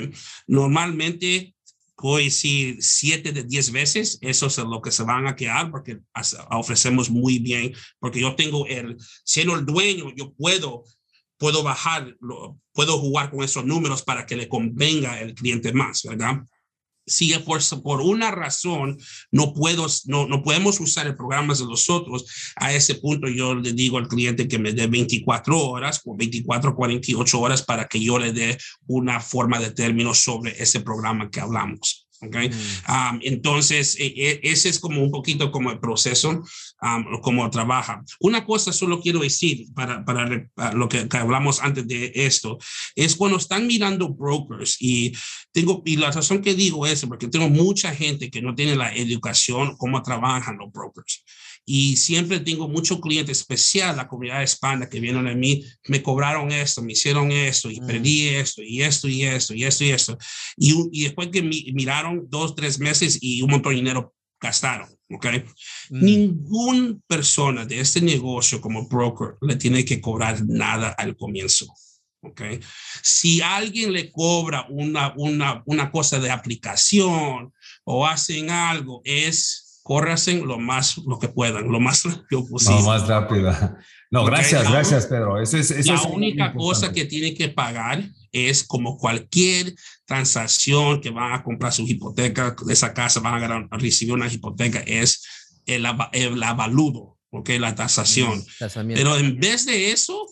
[0.47, 1.55] Normalmente
[2.01, 5.99] a decir siete de diez veces, eso es lo que se van a quedar porque
[6.51, 10.83] ofrecemos muy bien, porque yo tengo el, siendo el dueño, yo puedo,
[11.39, 12.15] puedo bajar,
[12.73, 16.43] puedo jugar con esos números para que le convenga el cliente más, ¿verdad?
[17.10, 18.97] si por, por una razón
[19.32, 22.25] no, puedo, no, no podemos usar el programa de los otros,
[22.56, 26.75] a ese punto yo le digo al cliente que me dé 24 horas, o 24,
[26.75, 31.41] 48 horas para que yo le dé una forma de término sobre ese programa que
[31.41, 32.09] hablamos.
[32.21, 32.49] Okay.
[32.49, 33.19] Mm.
[33.21, 36.43] entonces, e, e, ese es como un poquito como el proceso,
[37.21, 38.03] como trabaja.
[38.19, 40.27] Una cosa solo quiero decir para, para,
[40.73, 42.58] lo que, hablamos antes de esto,
[42.95, 45.13] es cuando están mirando brokers y
[45.53, 48.93] tengo, y la razón que digo es porque tengo mucha gente que no tiene la
[48.93, 51.23] educación, cómo trabajan los brokers.
[51.71, 56.51] Y siempre tengo mucho cliente especial, la comunidad hispana que vienen a mí, me cobraron
[56.51, 57.86] esto, me hicieron esto y mm.
[57.86, 60.17] perdí esto y esto y esto y esto y esto.
[60.58, 64.89] Y, y después que miraron dos, tres meses y un montón de dinero gastaron.
[65.12, 65.27] ¿ok?
[65.91, 66.03] Mm.
[66.03, 71.71] Ninguna persona de este negocio como broker le tiene que cobrar nada al comienzo.
[72.21, 72.41] ¿ok?
[73.03, 77.53] Si alguien le cobra una, una, una cosa de aplicación
[77.84, 82.80] o hacen algo, es córrasen lo más lo que puedan, lo más rápido posible.
[82.80, 83.52] Lo más rápido.
[84.12, 85.41] No, gracias, gracias, Pedro.
[85.41, 89.73] Eso es, la única cosa que tiene que pagar es como cualquier
[90.06, 94.78] transacción que van a comprar su hipoteca, de esa casa van a, recibir una hipoteca,
[94.86, 95.23] es
[95.65, 97.49] el, el avaludo, ¿ok?
[97.60, 98.43] La tasación.
[98.93, 100.23] Pero en vez de eso,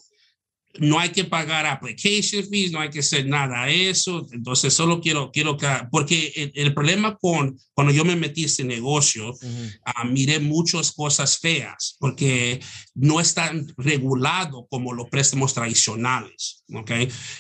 [0.80, 4.28] no hay que pagar application fees, no hay que hacer nada de eso.
[4.32, 8.64] Entonces, solo quiero, quiero que, porque el, problema con cuando yo me metí en este
[8.64, 9.68] negocio, uh
[10.06, 12.60] miré muchas cosas feas, porque
[12.94, 16.64] no están regulado como los préstamos tradicionales.
[16.74, 16.92] ¿ok?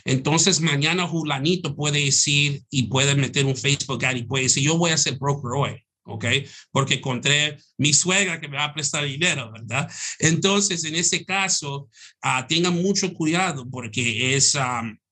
[0.06, 4.78] Entonces, mañana Julanito puede decir y puede meter un Facebook ad y puede decir, yo
[4.78, 5.87] voy a ser broker hoy.
[6.08, 6.26] ¿Ok?
[6.72, 9.90] Porque encontré mi suegra que me va a prestar dinero, ¿verdad?
[10.20, 11.90] Entonces, en ese caso,
[12.24, 14.58] uh, tengan mucho cuidado porque es,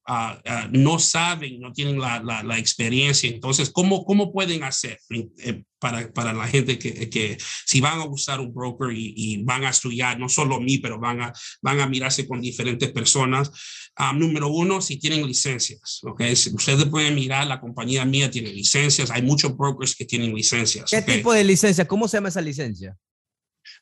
[0.08, 3.28] Ah, ah, no saben, no tienen la, la, experiencia.
[3.28, 8.06] Entonces, ¿cómo, cómo pueden hacer eh, para, para la gente que, que, si van a
[8.06, 11.88] usar un broker y, van a estudiar, no solo mí, pero van a, van a
[11.88, 13.50] mirarse con diferentes personas?
[13.96, 16.22] Ah, número uno, si tienen licencias, ¿ok?
[16.54, 20.91] ustedes pueden mirar, la compañía mía tiene licencias, hay muchos brokers que tienen licencias.
[20.91, 21.88] ¿Qué tipo de licencia?
[21.88, 22.96] ¿Cómo se llama esa licencia?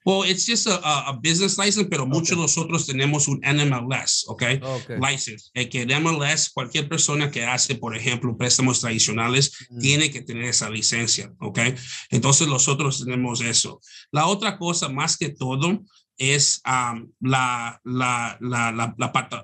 [0.05, 4.43] Well, it's just a, a business license, pero muchos de nosotros tenemos un NMLS, ¿ok?
[4.61, 4.97] okay.
[4.99, 5.49] License.
[5.53, 9.79] El que NMLS, cualquier persona que hace, por ejemplo, préstamos tradicionales, mm.
[9.79, 11.59] tiene que tener esa licencia, ¿ok?
[12.09, 13.79] Entonces nosotros tenemos eso.
[14.11, 15.83] La otra cosa, más que todo,
[16.17, 18.95] es um, la, la, la, la,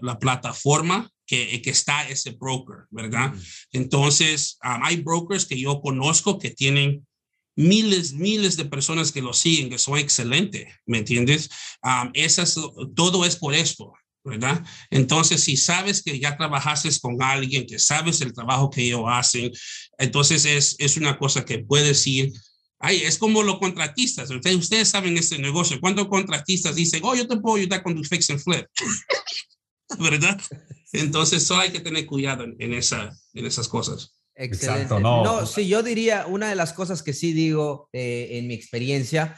[0.01, 3.33] la, plataforma que, que, está ese broker, ¿verdad?
[3.33, 3.39] Mm.
[3.73, 7.07] Entonces, um, hay brokers que yo conozco que tienen
[7.59, 11.49] miles, miles de personas que lo siguen, que son excelentes, ¿me entiendes?
[12.13, 12.55] esas,
[12.95, 13.91] todo es por esto,
[14.23, 14.63] ¿verdad?
[14.89, 19.51] Entonces, si sabes que ya trabajaste con alguien, que sabes el trabajo que ellos hacen,
[19.97, 22.31] entonces es, es una cosa que puedes ir.
[22.79, 24.29] Ay, es como los contratistas.
[24.29, 25.81] Ustedes, ustedes saben este negocio.
[25.81, 28.65] ¿Cuántos contratistas dicen, oh, yo te puedo ayudar con tu fix and flip?
[29.99, 30.41] ¿Verdad?
[30.93, 34.13] Entonces, solo hay que tener cuidado en, esa, en esas cosas.
[34.39, 34.99] Excelente.
[35.01, 35.45] no.
[35.45, 39.37] sí, yo diría, una de las cosas que sí digo eh, en mi experiencia,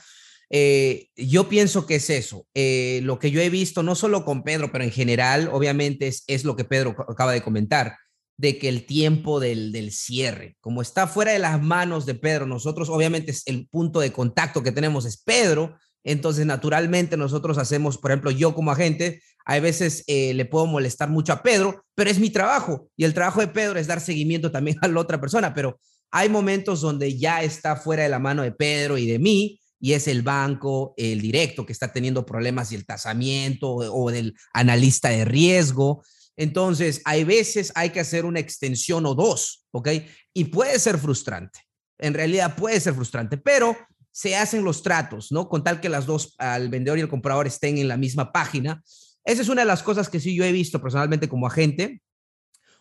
[0.51, 2.45] eh, yo pienso que es eso.
[2.53, 6.23] Eh, lo que yo he visto, no solo con Pedro, pero en general, obviamente es,
[6.27, 7.97] es lo que Pedro acaba de comentar,
[8.37, 12.45] de que el tiempo del, del, cierre, como está fuera de las manos de Pedro,
[12.45, 17.97] nosotros obviamente es el punto de contacto que tenemos es Pedro, entonces naturalmente nosotros hacemos,
[17.97, 22.09] por ejemplo, yo como agente, hay veces eh, le puedo molestar mucho a Pedro, pero
[22.09, 25.19] es mi trabajo y el trabajo de Pedro es dar seguimiento también a la otra
[25.19, 25.79] persona, pero
[26.11, 29.93] hay momentos donde ya está fuera de la mano de Pedro y de mí y
[29.93, 35.09] es el banco, el directo que está teniendo problemas y el tasamiento o, del analista
[35.09, 36.03] de riesgo.
[36.37, 39.89] Entonces, hay veces hay que hacer una extensión o dos, ¿ok?
[40.35, 41.61] Y puede ser frustrante.
[41.97, 43.75] En realidad puede ser frustrante, pero
[44.11, 45.47] se hacen los tratos, ¿no?
[45.47, 48.83] Con tal que las dos, al vendedor y el comprador estén en la misma página
[49.23, 52.01] esa es una de las cosas que sí yo he visto personalmente como agente.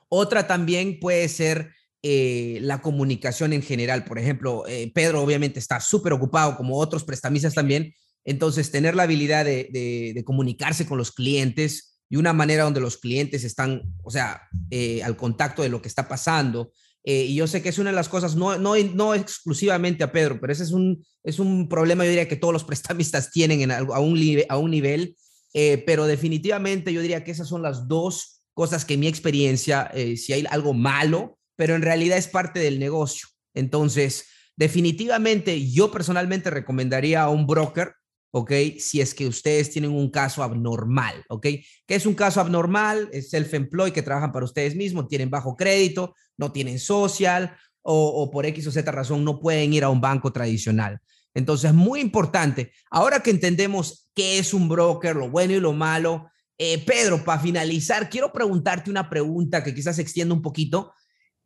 [0.09, 4.05] Otra también puede ser eh, la comunicación en general.
[4.05, 7.95] Por ejemplo, eh, Pedro obviamente está súper ocupado, como otros prestamistas también.
[8.25, 13.45] Entonces, tener la habilidad de, comunicarse con los clientes de una manera donde los clientes
[13.45, 16.73] están, o sea, eh, al contacto de lo que está pasando.
[17.03, 20.39] Y yo sé que es una de las cosas, no, no, no exclusivamente a Pedro,
[20.41, 23.71] pero ese es un, es un problema, yo diría, que todos los prestamistas tienen en,
[23.71, 25.17] a, un, a un nivel
[25.53, 29.91] eh, pero definitivamente yo diría que esas son las dos cosas que en mi experiencia,
[29.95, 33.29] eh, si hay algo malo, pero en realidad es parte del negocio.
[33.55, 37.95] Entonces, definitivamente yo personalmente recomendaría a un broker,
[38.33, 38.53] ¿ok?
[38.79, 41.43] Si es que ustedes tienen un caso abnormal, ¿ok?
[41.87, 43.09] ¿Qué es un caso abnormal?
[43.13, 48.31] Es self-employed que trabajan para ustedes mismos, tienen bajo crédito, no tienen social o, o
[48.31, 51.01] por X o Z razón no pueden ir a un banco tradicional.
[51.35, 52.73] Entonces, muy importante.
[52.91, 57.41] Ahora que entendemos qué es un broker, lo bueno y lo malo, eh, Pedro, para
[57.41, 60.93] finalizar, quiero preguntarte una pregunta que quizás extienda un poquito.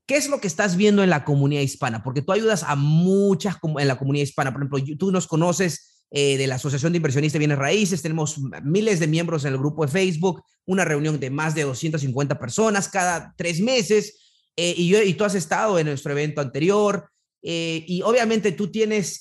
[0.07, 2.03] ¿Qué es lo que estás viendo en la comunidad hispana?
[2.03, 4.53] Porque tú ayudas a muchas en la comunidad hispana.
[4.53, 8.01] Por ejemplo, tú nos conoces eh, de la Asociación de Inversionistas Bienes Raíces.
[8.01, 12.39] Tenemos miles de miembros en el grupo de Facebook, una reunión de más de 250
[12.39, 14.21] personas cada tres meses.
[14.57, 17.11] Eh, y, tú has estado en nuestro evento anterior.
[17.43, 19.21] Eh, y obviamente tú tienes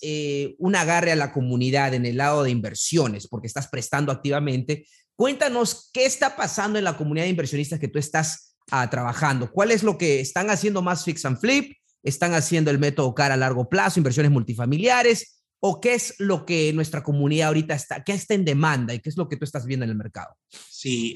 [0.60, 4.86] un agarre a la comunidad en el lado de inversiones porque estás prestando activamente.
[5.15, 9.51] Cuéntanos qué está pasando en la comunidad de inversionistas que tú estás ah, trabajando.
[9.51, 11.74] ¿Cuál es lo que están haciendo más fix and flip?
[12.03, 15.42] ¿Están haciendo el método cara a largo plazo, inversiones multifamiliares?
[15.66, 19.07] ¿O qué es lo que nuestra comunidad ahorita está, qué está en demanda y qué
[19.07, 20.36] es lo que tú estás viendo en el mercado?
[20.70, 21.16] Sí,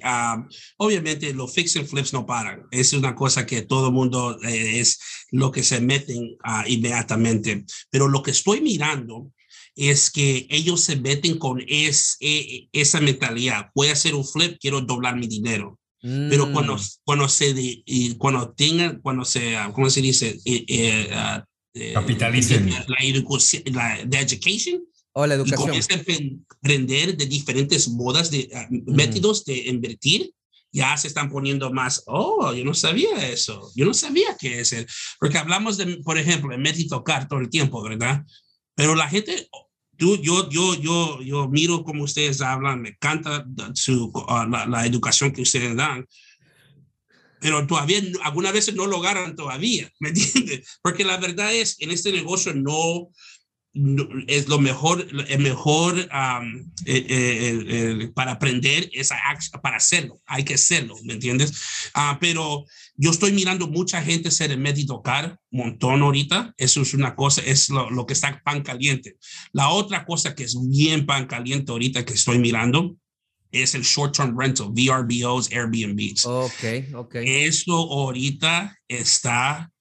[0.77, 2.63] obviamente los fix and flips no paran.
[2.71, 4.99] Es una cosa que todo el mundo eh, es
[5.31, 7.65] lo que se meten uh, inmediatamente.
[7.89, 9.33] Pero lo que estoy mirando
[9.75, 13.69] es que ellos se meten con es, e, esa mentalidad.
[13.75, 15.77] Voy a hacer un flip, quiero doblar mi dinero.
[15.99, 16.81] Pero cuando, mm.
[17.03, 17.83] cuando se,
[18.17, 20.39] cuando tengan, cuando se, ¿cómo se dice?
[20.45, 21.56] Eh, eh, ah, eh
[21.93, 22.69] Capitalicen.
[22.69, 22.85] La,
[23.71, 24.83] la, de education.
[25.13, 25.61] O la educación.
[25.61, 30.31] Y comienzan a aprender de diferentes modas, de ah, métodos de invertir
[30.71, 34.73] ya se están poniendo más, oh, yo no sabía eso, yo no sabía qué es
[34.73, 34.85] el,
[35.19, 38.23] porque hablamos de, por ejemplo, de tocar todo el tiempo, ¿verdad?
[38.75, 39.49] Pero la gente,
[39.97, 44.85] tú, yo, yo, yo, yo miro cómo ustedes hablan, me encanta su, ah, la, la,
[44.85, 46.05] educación que ustedes dan,
[47.39, 50.79] pero todavía, algunas veces no lo agarran todavía, ¿me entiendes?
[50.81, 53.09] Porque la verdad es, en este negocio no,
[54.27, 56.07] es lo mejor, el mejor eh,
[56.85, 59.09] eh, para aprender es
[59.61, 61.53] para hacerlo, hay que hacerlo, ¿me entiendes?
[61.93, 62.65] Ah, pero
[62.95, 67.41] yo estoy mirando mucha gente ser el medio tocar, montón ahorita, eso es una cosa,
[67.45, 69.17] es lo, lo, que está pan caliente.
[69.51, 72.97] La otra cosa que es bien pan caliente ahorita que estoy mirando
[73.51, 76.25] es el short-term rental, VRBOs, Airbnbs.
[76.25, 77.15] Ok, ok.
[77.15, 79.71] Eso ahorita está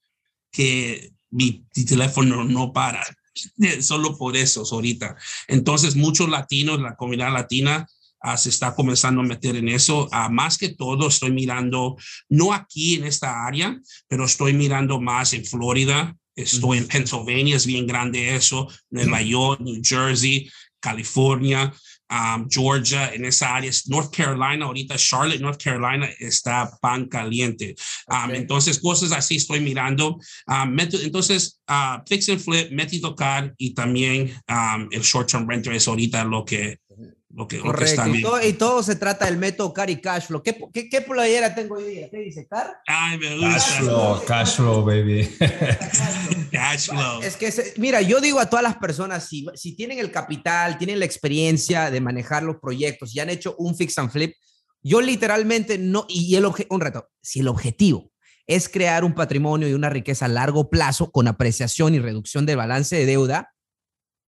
[0.51, 3.05] que mi teléfono no para
[3.81, 5.17] solo por eso ahorita.
[5.49, 7.87] Entonces, muchos latinos, la comunidad latina,
[8.21, 10.07] ah, se está comenzando a meter en eso.
[10.07, 11.97] Uh, más que todo, estoy mirando,
[12.29, 16.17] no aquí en esta área, pero estoy mirando más en Florida.
[16.35, 20.51] Estoy en Pennsylvania, es bien grande eso, Nueva York, New Jersey,
[20.81, 21.73] California.
[22.09, 27.75] Um, Georgia, en esa área, North Carolina, ahorita Charlotte, North Carolina está pan caliente.
[28.09, 30.19] Um, entonces, cosas así estoy mirando.
[30.47, 34.33] Um, entonces, uh, fix and flip, metí tocar y también
[34.91, 36.79] el short term renter es ahorita lo que
[37.37, 40.43] lo que, está y, todo, y, todo, se trata del método Car y Cash Flow.
[40.43, 42.09] ¿Qué, qué, qué playera tengo hoy día?
[42.11, 42.78] ¿Qué dice Car?
[42.87, 43.53] Ay, me gusta.
[43.53, 45.37] Cash Flow, Cash Flow, baby.
[46.51, 47.20] cash Flow.
[47.20, 50.99] Es que, mira, yo digo a todas las personas, si, si tienen el capital, tienen
[50.99, 54.34] la experiencia de manejar los proyectos y han hecho un fix and flip,
[54.82, 58.11] yo literalmente no, y el un reto, si el objetivo
[58.47, 62.57] es crear un patrimonio y una riqueza a largo plazo con apreciación y reducción del
[62.57, 63.53] balance de deuda,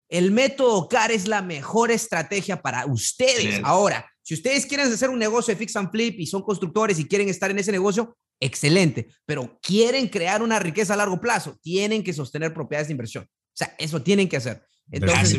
[0.08, 3.60] el método CAR es la mejor estrategia para ustedes.
[3.64, 7.06] Ahora, si ustedes quieren hacer un negocio de fix and flip y son constructores y
[7.06, 9.08] quieren estar en ese negocio, excelente.
[9.24, 13.24] Pero quieren crear una riqueza a largo plazo, tienen que sostener propiedades de inversión.
[13.24, 14.62] O sea, eso tienen que hacer.
[14.90, 15.38] Entonces,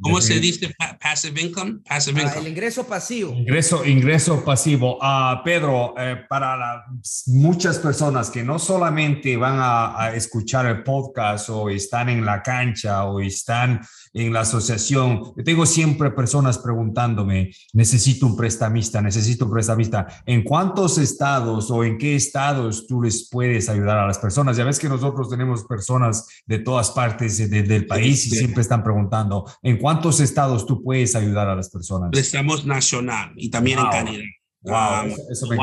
[0.00, 1.80] ¿Cómo se dice passive income?
[1.88, 2.40] Passive ah, income.
[2.40, 3.32] el ingreso pasivo.
[3.32, 4.98] Ingreso, ingreso pasivo.
[4.98, 6.84] Uh, Pedro, eh, para
[7.26, 12.42] muchas personas que no solamente van a, a, escuchar el podcast o están en la
[12.42, 13.80] cancha o están
[14.12, 15.32] en la asociación.
[15.44, 20.06] tengo siempre personas preguntándome, necesito un prestamista, necesito un prestamista.
[20.26, 24.56] ¿En cuántos estados o en qué estados tú les puedes ayudar a las personas?
[24.56, 29.44] Ya ves que nosotros tenemos personas de todas partes del país y siempre están preguntando,
[29.62, 32.10] ¿en cuántos estados tú puedes ayudar a las personas?
[32.12, 34.18] Estamos nacional y también en Canadá.
[34.60, 35.56] Wow, eso, me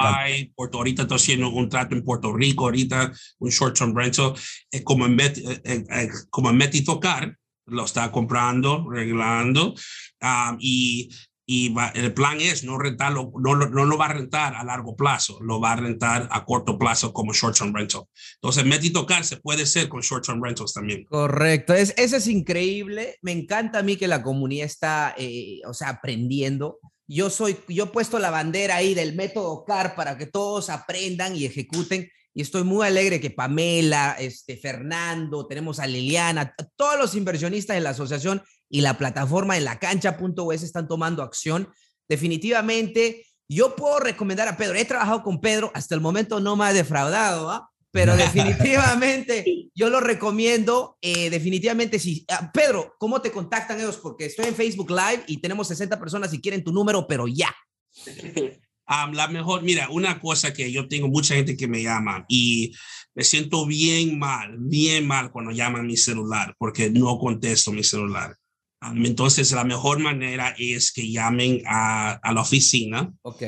[0.55, 4.33] Puerto ahorita estoy haciendo un trato en Puerto Rico, ahorita un short term rental,
[4.71, 9.73] eh, como en, Met, eh, eh, como en Met Tocar, lo está comprando, reglando,
[10.21, 11.09] um, y,
[11.47, 15.39] y el plan es no rentarlo, no, no lo va a rentar a largo plazo,
[15.41, 18.03] lo va a rentar a corto plazo como short-term rental.
[18.35, 21.05] Entonces, meter y tocar se puede ser con short-term rentals también.
[21.05, 23.17] Correcto, es, eso es increíble.
[23.21, 26.79] Me encanta a mí que la comunidad está, eh, o sea, aprendiendo.
[27.07, 31.35] Yo soy, yo he puesto la bandera ahí del método CAR para que todos aprendan
[31.35, 37.15] y ejecuten y estoy muy alegre que Pamela, este, Fernando, tenemos a Liliana, todos los
[37.15, 41.69] inversionistas de la asociación y la plataforma en la cancha.es están tomando acción.
[42.09, 46.65] Definitivamente, yo puedo recomendar a Pedro, he trabajado con Pedro, hasta el momento no me
[46.65, 47.71] ha defraudado, ¿ah?
[47.89, 52.25] pero definitivamente yo lo recomiendo, eh, definitivamente sí.
[52.27, 53.95] Ah, Pedro, ¿cómo te contactan ellos?
[53.95, 57.55] Porque estoy en Facebook Live y tenemos 60 personas y quieren tu número, pero ya.
[58.87, 62.73] la mejor, mira, una cosa que yo tengo mucha gente que me llama y
[63.15, 68.35] me siento bien mal, bien mal cuando llaman mi celular porque no contesto mi celular.
[68.81, 73.11] entonces, la mejor manera es que llamen a, a la oficina.
[73.23, 73.43] Ok.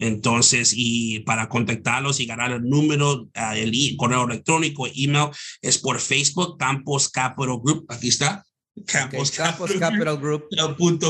[0.00, 5.28] entonces, y para contactarlos y ganar el número, uh, el correo electrónico, email,
[5.62, 7.86] es por Facebook, Campos Capital Group.
[7.88, 8.44] Aquí está.
[8.84, 10.44] Campos, Capital Group.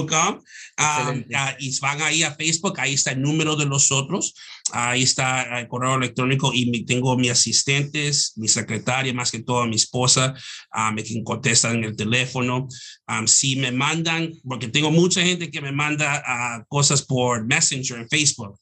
[0.09, 0.41] .com,
[0.79, 1.25] um,
[1.59, 4.35] y van ahí a Facebook, ahí está el número de nosotros,
[4.73, 9.77] ahí está el correo electrónico y tengo mis asistentes, mi secretaria, más que todo mi
[9.77, 10.35] esposa,
[10.75, 12.69] um, me contestan en el teléfono.
[13.09, 17.99] Um, si me mandan, porque tengo mucha gente que me manda uh, cosas por Messenger
[17.99, 18.59] en Facebook.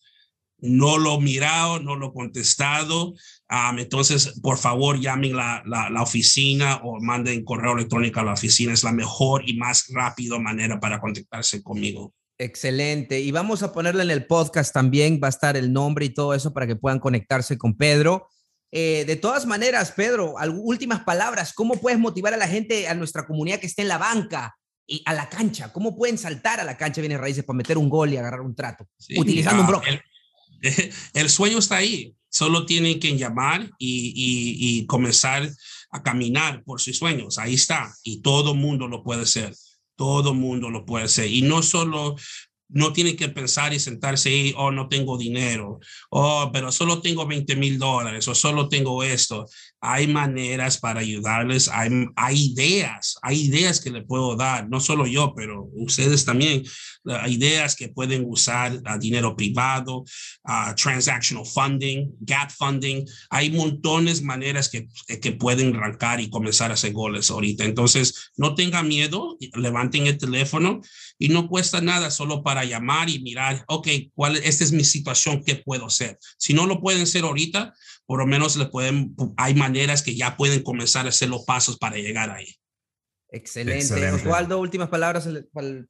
[0.59, 3.15] No lo he mirado, no lo he contestado.
[3.77, 8.73] entonces, por favor, llamen la, la, la, oficina o manden correo electrónico a la oficina.
[8.73, 12.13] Es la mejor y más rápida manera para contactarse conmigo.
[12.39, 13.21] Excelente.
[13.21, 16.35] Y vamos a ponerle en el podcast también, va a estar el nombre y todo
[16.35, 18.29] eso para que puedan conectarse con Pedro.
[18.73, 23.25] Eh, de todas maneras, Pedro, últimas palabras, ¿cómo puedes motivar a la gente, a nuestra
[23.25, 25.73] comunidad que esté en la banca y a la cancha?
[25.73, 28.57] ¿Cómo pueden saltar a la cancha viene raíces para meter un gol y agarrar un
[28.57, 30.03] trato utilizando un broker?
[31.12, 35.51] El, sueño está ahí, solo tienen que llamar y, comenzar
[35.91, 37.39] a caminar por sus sueños.
[37.39, 39.55] Ahí está, y todo mundo lo puede hacer.
[39.97, 41.31] Todo mundo lo puede hacer.
[41.31, 42.17] Y no solo
[42.69, 45.79] no tienen que pensar y sentarse y, oh, no tengo dinero,
[46.11, 49.47] oh, pero solo tengo 20 mil dólares o solo tengo esto.
[49.81, 55.35] Hay maneras para ayudarles, hay ideas, hay ideas que le puedo dar, no solo yo,
[55.37, 56.65] pero ustedes también,
[57.29, 60.05] ideas que pueden usar dinero privado,
[60.77, 63.05] transactional funding, gap funding.
[63.31, 64.89] Hay montones maneras que,
[65.21, 67.65] que pueden arrancar y comenzar a hacer goles ahorita.
[67.65, 70.81] Entonces, no tengan miedo, levanten el teléfono
[71.19, 75.43] y no cuesta nada solo para llamar y mirar, ok, ¿cuál, esta es mi situación,
[75.45, 76.19] ¿qué puedo hacer?
[76.39, 77.75] Si no lo pueden hacer ahorita,
[78.07, 81.79] por lo menos le pueden, hay maneras que ya pueden comenzar a hacer los pasos
[81.79, 82.57] para llegar ahí.
[83.35, 84.12] Excelente.
[84.12, 85.28] Osvaldo, últimas palabras.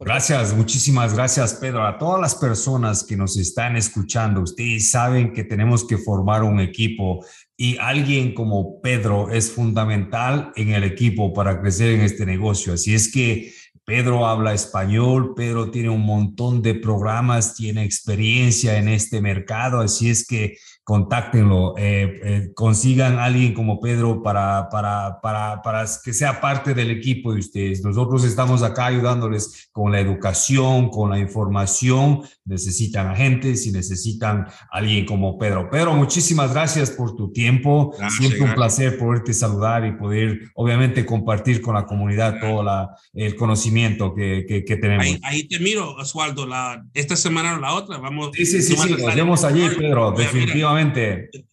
[0.01, 1.87] Gracias, muchísimas gracias, Pedro.
[1.87, 6.59] A todas las personas que nos están escuchando, ustedes saben que tenemos que formar un
[6.59, 7.23] equipo
[7.55, 12.73] y alguien como Pedro es fundamental en el equipo para crecer en este negocio.
[12.73, 13.53] Así es que
[13.85, 20.09] Pedro habla español, Pedro tiene un montón de programas, tiene experiencia en este mercado, así
[20.09, 26.13] es que contáctenlo, eh, eh, consigan a alguien como Pedro para, para, para, para que
[26.13, 27.83] sea parte del equipo de ustedes.
[27.83, 32.21] Nosotros estamos acá ayudándoles con la educación, con la información.
[32.45, 35.71] Necesitan agentes y necesitan a alguien como Pedro.
[35.71, 37.95] Pedro, muchísimas gracias por tu tiempo.
[38.19, 43.37] Siempre un placer poderte saludar y poder, obviamente, compartir con la comunidad todo la, el
[43.37, 45.07] conocimiento que, que, tenemos.
[45.23, 47.97] Ahí, te miro, Oswaldo, la, esta semana o la otra.
[47.97, 48.33] Vamos.
[48.35, 50.74] Sí, sí, sí, sí nos vemos allí, Pedro, definitivamente.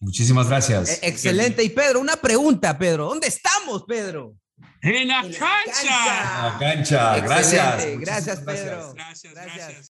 [0.00, 1.02] Muchísimas gracias.
[1.02, 1.62] E-, excelente.
[1.62, 3.06] Y Pedro, una pregunta, Pedro.
[3.06, 4.34] ¿Dónde estamos, Pedro?
[4.82, 5.48] En la, cancha.
[5.80, 7.20] En la cancha.
[7.20, 8.00] Gracias.
[8.00, 8.94] Gracias, Pedro.
[8.94, 9.32] gracias.
[9.34, 9.91] gracias.